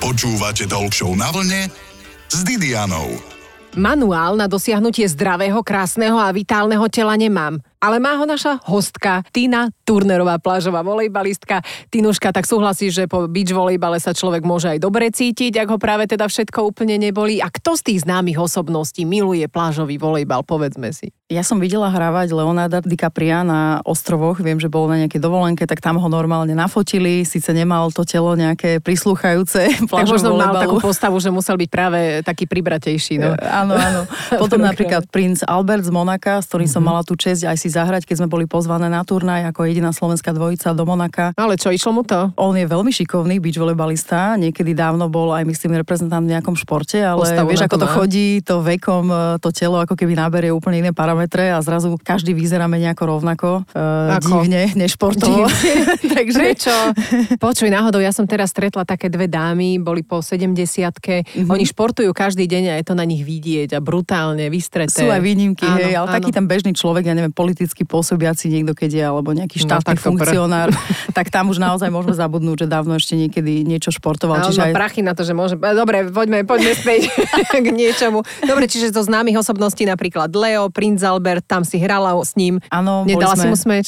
Počúvate 0.00 0.64
Talk 0.64 0.94
na 1.14 1.28
vlne 1.34 1.68
s 2.32 2.38
Didianou. 2.46 3.12
Manuál 3.76 4.40
na 4.40 4.48
dosiahnutie 4.48 5.04
zdravého, 5.06 5.60
krásneho 5.60 6.16
a 6.16 6.32
vitálneho 6.32 6.88
tela 6.88 7.14
nemám 7.14 7.60
ale 7.78 8.02
má 8.02 8.18
ho 8.18 8.26
naša 8.26 8.58
hostka 8.66 9.22
Tina 9.30 9.70
Turnerová, 9.86 10.42
plážová 10.42 10.82
volejbalistka. 10.82 11.62
Tinuška, 11.88 12.34
tak 12.34 12.44
súhlasí, 12.44 12.90
že 12.90 13.06
po 13.06 13.30
beach 13.30 13.54
volejbale 13.54 14.02
sa 14.02 14.10
človek 14.10 14.42
môže 14.42 14.66
aj 14.66 14.78
dobre 14.82 15.08
cítiť, 15.14 15.62
ak 15.62 15.68
ho 15.70 15.78
práve 15.78 16.10
teda 16.10 16.26
všetko 16.26 16.74
úplne 16.74 16.98
neboli. 16.98 17.38
A 17.38 17.48
kto 17.48 17.78
z 17.78 17.94
tých 17.94 18.00
známych 18.04 18.38
osobností 18.38 19.06
miluje 19.06 19.46
plážový 19.46 19.96
volejbal, 19.96 20.42
povedzme 20.42 20.90
si? 20.90 21.14
Ja 21.28 21.44
som 21.44 21.60
videla 21.60 21.92
hrávať 21.92 22.32
Leonarda 22.32 22.80
DiCapria 22.80 23.44
na 23.44 23.84
ostrovoch, 23.84 24.40
viem, 24.40 24.56
že 24.56 24.72
bol 24.72 24.88
na 24.88 25.04
nejakej 25.04 25.20
dovolenke, 25.20 25.68
tak 25.68 25.84
tam 25.84 26.00
ho 26.00 26.08
normálne 26.08 26.56
nafotili, 26.56 27.20
síce 27.28 27.52
nemal 27.52 27.92
to 27.92 28.00
telo 28.08 28.32
nejaké 28.32 28.80
prislúchajúce 28.80 29.68
Tak 29.92 30.08
možno 30.08 30.40
mal 30.40 30.56
takú 30.56 30.80
postavu, 30.80 31.20
že 31.20 31.28
musel 31.28 31.60
byť 31.60 31.68
práve 31.68 32.24
taký 32.24 32.48
pribratejší. 32.48 33.20
No. 33.20 33.36
E, 33.36 33.44
áno, 33.44 33.76
áno. 33.76 34.08
Potom 34.40 34.56
napríklad 34.56 35.04
princ 35.12 35.44
Albert 35.44 35.84
z 35.84 35.92
Monaka, 35.92 36.40
s 36.40 36.48
ktorým 36.48 36.64
mm-hmm. 36.64 36.72
som 36.72 36.80
mhm. 36.80 36.88
mala 36.88 37.04
tú 37.04 37.12
česť 37.12 37.44
aj 37.44 37.56
si 37.60 37.68
zahrať, 37.68 38.08
keď 38.08 38.24
sme 38.24 38.28
boli 38.32 38.48
pozvané 38.48 38.88
na 38.88 39.04
turnaj 39.04 39.52
ako 39.52 39.68
jediná 39.68 39.92
slovenská 39.92 40.32
dvojica 40.32 40.72
do 40.72 40.88
Monaka. 40.88 41.36
Ale 41.36 41.60
čo, 41.60 41.68
išlo 41.68 41.92
mu 41.92 42.08
to? 42.08 42.32
On 42.40 42.56
je 42.56 42.64
veľmi 42.64 42.88
šikovný 42.88 43.36
beach 43.36 43.60
volejbalista, 43.60 44.40
niekedy 44.40 44.72
dávno 44.72 45.12
bol 45.12 45.36
aj 45.36 45.44
myslím 45.44 45.76
reprezentant 45.76 46.24
v 46.24 46.40
nejakom 46.40 46.56
športe, 46.56 46.96
ale 46.96 47.20
Postavu 47.20 47.52
vieš, 47.52 47.68
ako 47.68 47.76
to, 47.76 47.84
to 47.84 47.88
chodí, 47.92 48.28
to 48.40 48.64
vekom, 48.64 49.12
e, 49.12 49.36
to 49.44 49.52
telo 49.52 49.76
ako 49.76 49.92
keby 49.92 50.16
naberie 50.16 50.48
úplne 50.48 50.80
iné 50.80 50.96
parametre 50.96 51.17
a 51.26 51.58
zrazu 51.58 51.98
každý 51.98 52.36
vyzeráme 52.36 52.78
nejako 52.78 53.18
rovnako, 53.18 53.50
uh, 53.74 54.20
ako? 54.20 54.46
divne, 54.46 54.70
nešportovo. 54.78 55.50
Takže... 56.14 56.38
Prečo? 56.38 56.74
Počuj, 57.42 57.66
náhodou, 57.72 57.98
ja 57.98 58.14
som 58.14 58.28
teraz 58.28 58.54
stretla 58.54 58.86
také 58.86 59.10
dve 59.10 59.26
dámy, 59.26 59.82
boli 59.82 60.06
po 60.06 60.22
70 60.22 60.54
mm-hmm. 60.54 61.50
Oni 61.50 61.64
športujú 61.66 62.14
každý 62.14 62.46
deň 62.46 62.62
a 62.70 62.74
je 62.78 62.84
to 62.86 62.94
na 62.94 63.02
nich 63.02 63.26
vidieť 63.26 63.74
a 63.74 63.80
brutálne 63.82 64.46
vystreté. 64.52 65.02
Sú 65.02 65.10
aj 65.10 65.18
výnimky, 65.18 65.66
áno, 65.66 65.80
hej, 65.82 65.94
ale 65.98 66.08
áno. 66.12 66.14
taký 66.14 66.30
ten 66.30 66.46
bežný 66.46 66.76
človek, 66.76 67.10
ja 67.10 67.14
neviem, 67.16 67.34
politicky 67.34 67.82
pôsobiaci 67.82 68.52
niekto, 68.52 68.76
keď 68.76 68.90
je, 68.94 69.04
alebo 69.08 69.34
nejaký 69.34 69.64
no, 69.64 69.64
štátny 69.66 69.96
no, 69.96 70.02
funkcionár, 70.04 70.68
tak 71.16 71.32
tam 71.34 71.50
už 71.50 71.58
naozaj 71.58 71.90
môžeme 71.90 72.14
zabudnúť, 72.14 72.64
že 72.64 72.66
dávno 72.68 72.94
ešte 73.00 73.16
niekedy 73.16 73.64
niečo 73.64 73.90
športoval. 73.90 74.46
čiže 74.46 74.70
aj... 74.70 74.72
prachy 74.76 75.00
na 75.00 75.16
to, 75.16 75.24
že 75.24 75.32
môže... 75.32 75.56
Dobre, 75.56 76.06
poďme, 76.12 76.44
poďme 76.44 76.76
späť 76.76 77.08
k 77.64 77.68
niečomu. 77.72 78.22
Dobre, 78.44 78.68
čiže 78.68 78.92
zo 78.92 79.00
známych 79.00 79.40
osobností 79.40 79.88
napríklad 79.88 80.28
Leo, 80.36 80.68
Prince 80.68 81.07
Albert, 81.10 81.44
tam 81.44 81.66
si 81.66 81.76
hrala 81.76 82.14
s 82.22 82.38
ním. 82.38 82.62
Áno, 82.72 83.04
Nedala 83.04 83.36
sme... 83.36 83.42
si 83.42 83.46
mu 83.52 83.56
smeč? 83.58 83.86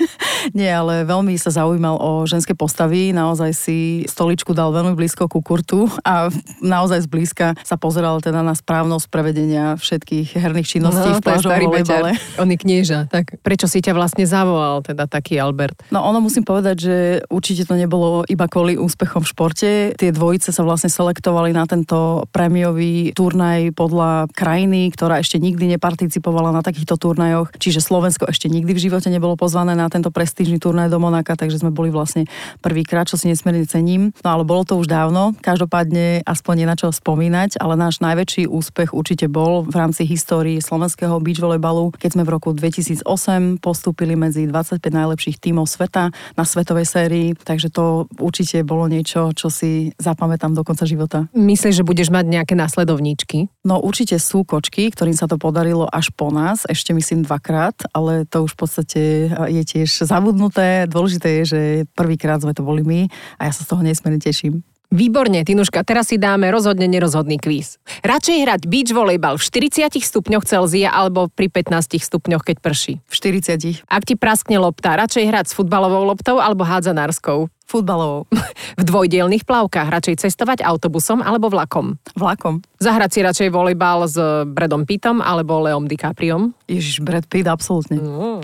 Nie, 0.58 0.76
ale 0.76 1.08
veľmi 1.08 1.32
sa 1.40 1.48
zaujímal 1.48 1.96
o 1.96 2.10
ženské 2.28 2.52
postavy, 2.52 3.16
naozaj 3.16 3.50
si 3.56 3.78
stoličku 4.04 4.52
dal 4.52 4.74
veľmi 4.74 4.92
blízko 4.92 5.30
ku 5.30 5.40
kurtu 5.40 5.88
a 6.04 6.28
naozaj 6.60 7.08
zblízka 7.08 7.56
sa 7.64 7.80
pozeral 7.80 8.20
teda 8.20 8.44
na 8.44 8.52
správnosť 8.52 9.06
prevedenia 9.08 9.80
všetkých 9.80 10.36
herných 10.36 10.68
činností 10.68 11.08
no, 11.08 11.16
v 11.16 11.24
plážovom 11.24 11.72
volejbale. 11.72 12.10
On 12.36 12.48
je 12.48 12.58
knieža 12.60 13.04
tak 13.08 13.38
prečo 13.42 13.68
si 13.68 13.78
ťa 13.78 13.94
vlastne 13.94 14.24
zavolal, 14.24 14.82
teda 14.82 15.06
taký 15.06 15.38
Albert? 15.38 15.86
No 15.94 16.02
ono 16.02 16.18
musím 16.18 16.42
povedať, 16.42 16.76
že 16.82 16.96
určite 17.28 17.62
to 17.68 17.78
nebolo 17.78 18.26
iba 18.26 18.46
kvôli 18.48 18.78
úspechom 18.78 19.22
v 19.22 19.30
športe. 19.30 19.70
Tie 19.94 20.10
dvojice 20.10 20.50
sa 20.50 20.62
vlastne 20.66 20.90
selektovali 20.90 21.54
na 21.54 21.68
tento 21.68 22.26
prémiový 22.34 23.14
turnaj 23.14 23.74
podľa 23.74 24.30
krajiny, 24.34 24.90
ktorá 24.94 25.20
ešte 25.20 25.38
nikdy 25.38 25.76
neparticipovala 25.76 26.53
na 26.54 26.62
takýchto 26.62 26.94
turnajoch, 26.94 27.50
čiže 27.58 27.82
Slovensko 27.82 28.30
ešte 28.30 28.46
nikdy 28.46 28.70
v 28.70 28.84
živote 28.86 29.10
nebolo 29.10 29.34
pozvané 29.34 29.74
na 29.74 29.90
tento 29.90 30.14
prestížny 30.14 30.62
turnaj 30.62 30.86
do 30.86 31.02
Monaka, 31.02 31.34
takže 31.34 31.58
sme 31.58 31.74
boli 31.74 31.90
vlastne 31.90 32.30
prvýkrát, 32.62 33.10
čo 33.10 33.18
si 33.18 33.26
nesmierne 33.26 33.66
cením. 33.66 34.14
No 34.22 34.28
ale 34.38 34.46
bolo 34.46 34.62
to 34.62 34.78
už 34.78 34.86
dávno, 34.86 35.34
každopádne 35.42 36.22
aspoň 36.22 36.54
je 36.62 36.66
na 36.70 36.76
čo 36.78 36.88
spomínať, 36.94 37.58
ale 37.58 37.74
náš 37.74 37.98
najväčší 37.98 38.46
úspech 38.46 38.94
určite 38.94 39.26
bol 39.26 39.66
v 39.66 39.74
rámci 39.74 40.06
histórii 40.06 40.62
slovenského 40.62 41.18
beach 41.18 41.42
volleyballu, 41.42 41.90
keď 41.98 42.14
sme 42.14 42.22
v 42.22 42.30
roku 42.30 42.54
2008 42.54 43.58
postúpili 43.58 44.14
medzi 44.14 44.46
25 44.46 44.78
najlepších 44.78 45.40
tímov 45.40 45.66
sveta 45.66 46.14
na 46.38 46.44
svetovej 46.44 46.86
sérii, 46.86 47.26
takže 47.34 47.72
to 47.72 48.06
určite 48.20 48.62
bolo 48.62 48.86
niečo, 48.86 49.32
čo 49.32 49.48
si 49.50 49.90
zapamätám 49.96 50.52
do 50.52 50.62
konca 50.62 50.84
života. 50.84 51.26
Myslíš, 51.32 51.80
že 51.80 51.88
budeš 51.88 52.12
mať 52.12 52.24
nejaké 52.28 52.54
následovníčky? 52.54 53.48
No 53.64 53.80
určite 53.80 54.20
sú 54.20 54.44
kočky, 54.44 54.92
ktorým 54.92 55.16
sa 55.16 55.24
to 55.24 55.40
podarilo 55.40 55.88
až 55.88 56.12
po 56.12 56.28
nás, 56.28 56.43
ešte 56.68 56.92
myslím 56.92 57.24
dvakrát, 57.24 57.74
ale 57.96 58.28
to 58.28 58.44
už 58.44 58.52
v 58.52 58.60
podstate 58.60 59.00
je 59.32 59.62
tiež 59.64 60.04
zabudnuté. 60.04 60.84
Dôležité 60.84 61.40
je, 61.40 61.44
že 61.48 61.60
prvýkrát 61.96 62.44
sme 62.44 62.52
to 62.52 62.60
boli 62.60 62.84
my 62.84 63.00
a 63.40 63.48
ja 63.48 63.52
sa 63.56 63.64
z 63.64 63.70
toho 63.72 63.80
nesmierne 63.80 64.20
teším. 64.20 64.60
Výborne, 64.94 65.42
Tinuška, 65.42 65.82
teraz 65.82 66.14
si 66.14 66.22
dáme 66.22 66.54
rozhodne 66.54 66.86
nerozhodný 66.86 67.42
kvíz. 67.42 67.82
Radšej 68.06 68.46
hrať 68.46 68.60
beach 68.70 68.94
volejbal 68.94 69.40
v 69.40 69.42
40 69.42 69.90
stupňoch 69.90 70.46
Celzia 70.46 70.94
alebo 70.94 71.26
pri 71.26 71.50
15 71.50 71.98
stupňoch, 71.98 72.46
keď 72.46 72.56
prší? 72.62 72.92
V 73.02 73.14
40. 73.50 73.82
Ak 73.90 74.06
ti 74.06 74.14
praskne 74.14 74.62
lopta, 74.62 74.94
radšej 74.94 75.24
hrať 75.26 75.46
s 75.50 75.56
futbalovou 75.58 76.06
loptou 76.06 76.38
alebo 76.38 76.62
hádzanárskou? 76.62 77.50
Futbalovou. 77.64 78.28
v 78.80 78.82
dvojdielných 78.84 79.48
plavkách 79.48 79.88
radšej 79.88 80.28
cestovať 80.28 80.62
autobusom 80.64 81.24
alebo 81.24 81.48
vlakom? 81.48 81.96
Vlakom. 82.14 82.60
Zahrať 82.78 83.10
si 83.10 83.20
radšej 83.24 83.48
volejbal 83.48 84.04
s 84.08 84.16
Bradom 84.48 84.84
Pittom 84.84 85.24
alebo 85.24 85.64
Leom 85.64 85.88
DiCapriom? 85.88 86.52
Ježiš, 86.68 87.00
Brad 87.00 87.24
Pitt, 87.26 87.48
absolútne. 87.48 88.00
Mm. 88.00 88.40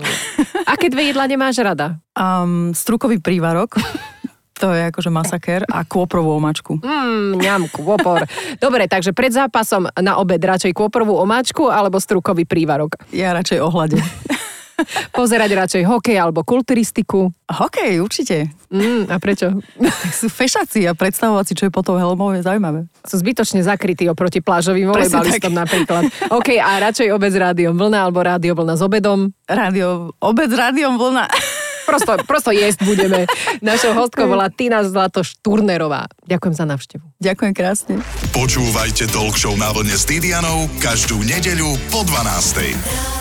Aké 0.65 0.89
dve 0.89 1.13
jedla 1.13 1.29
nemáš 1.29 1.61
rada? 1.61 2.01
Um, 2.17 2.73
strukový 2.73 3.21
prívarok. 3.21 3.77
To 4.61 4.77
je 4.77 4.93
akože 4.93 5.09
masaker 5.09 5.65
a 5.65 5.81
kôprovú 5.81 6.37
omačku. 6.37 6.77
Mmm, 6.77 7.33
ňam, 7.41 7.65
kôpor. 7.73 8.29
Dobre, 8.61 8.85
takže 8.85 9.09
pred 9.09 9.33
zápasom 9.33 9.89
na 9.97 10.21
obed 10.21 10.37
radšej 10.37 10.77
kôprovú 10.77 11.17
omáčku 11.17 11.65
alebo 11.65 11.97
strukový 11.97 12.45
prívarok? 12.45 12.93
Ja 13.09 13.33
radšej 13.33 13.57
ohľade. 13.57 13.97
Pozerať 15.17 15.49
radšej 15.51 15.83
hokej 15.87 16.15
alebo 16.17 16.45
kulturistiku? 16.45 17.31
Hokej, 17.47 17.99
určite. 17.99 18.51
Mm, 18.71 19.11
a 19.11 19.19
prečo? 19.19 19.59
Tak 19.79 20.11
sú 20.15 20.27
fešaci 20.31 20.87
a 20.87 20.95
predstavovať 20.95 21.45
si, 21.51 21.53
čo 21.57 21.67
je 21.67 21.71
potom 21.73 21.99
helmou, 21.99 22.31
je 22.31 22.45
zaujímavé. 22.45 22.87
Sú 23.03 23.19
zbytočne 23.19 23.59
zakrytí 23.65 24.07
oproti 24.07 24.39
plážovým 24.39 24.87
volejbalistom 24.91 25.51
napríklad. 25.51 26.07
OK, 26.31 26.55
a 26.55 26.79
radšej 26.79 27.11
obed 27.11 27.31
s 27.31 27.37
rádiom 27.37 27.75
vlna 27.75 28.07
alebo 28.07 28.23
rádio 28.23 28.55
vlna 28.55 28.79
s 28.79 28.81
obedom? 28.81 29.35
Rádio, 29.49 30.15
obed 30.23 30.47
s 30.47 30.55
rádiom 30.55 30.95
vlna. 30.95 31.27
Prosto, 31.81 32.13
prosto 32.23 32.51
jesť 32.53 32.85
budeme. 32.85 33.25
Našou 33.59 33.91
hostkou 33.97 34.29
bola 34.29 34.47
Tina 34.47 34.85
Zlato 34.85 35.25
Šturnerová. 35.25 36.07
Ďakujem 36.29 36.55
za 36.55 36.65
návštevu. 36.69 37.03
Ďakujem 37.19 37.53
krásne. 37.57 37.93
Počúvajte 38.31 39.09
Talk 39.11 39.35
Show 39.35 39.57
na 39.57 39.73
vlne 39.73 39.97
s 39.97 40.05
Didianou 40.07 40.71
každú 40.79 41.19
nedeľu 41.25 41.75
po 41.91 42.05
12. 42.07 43.20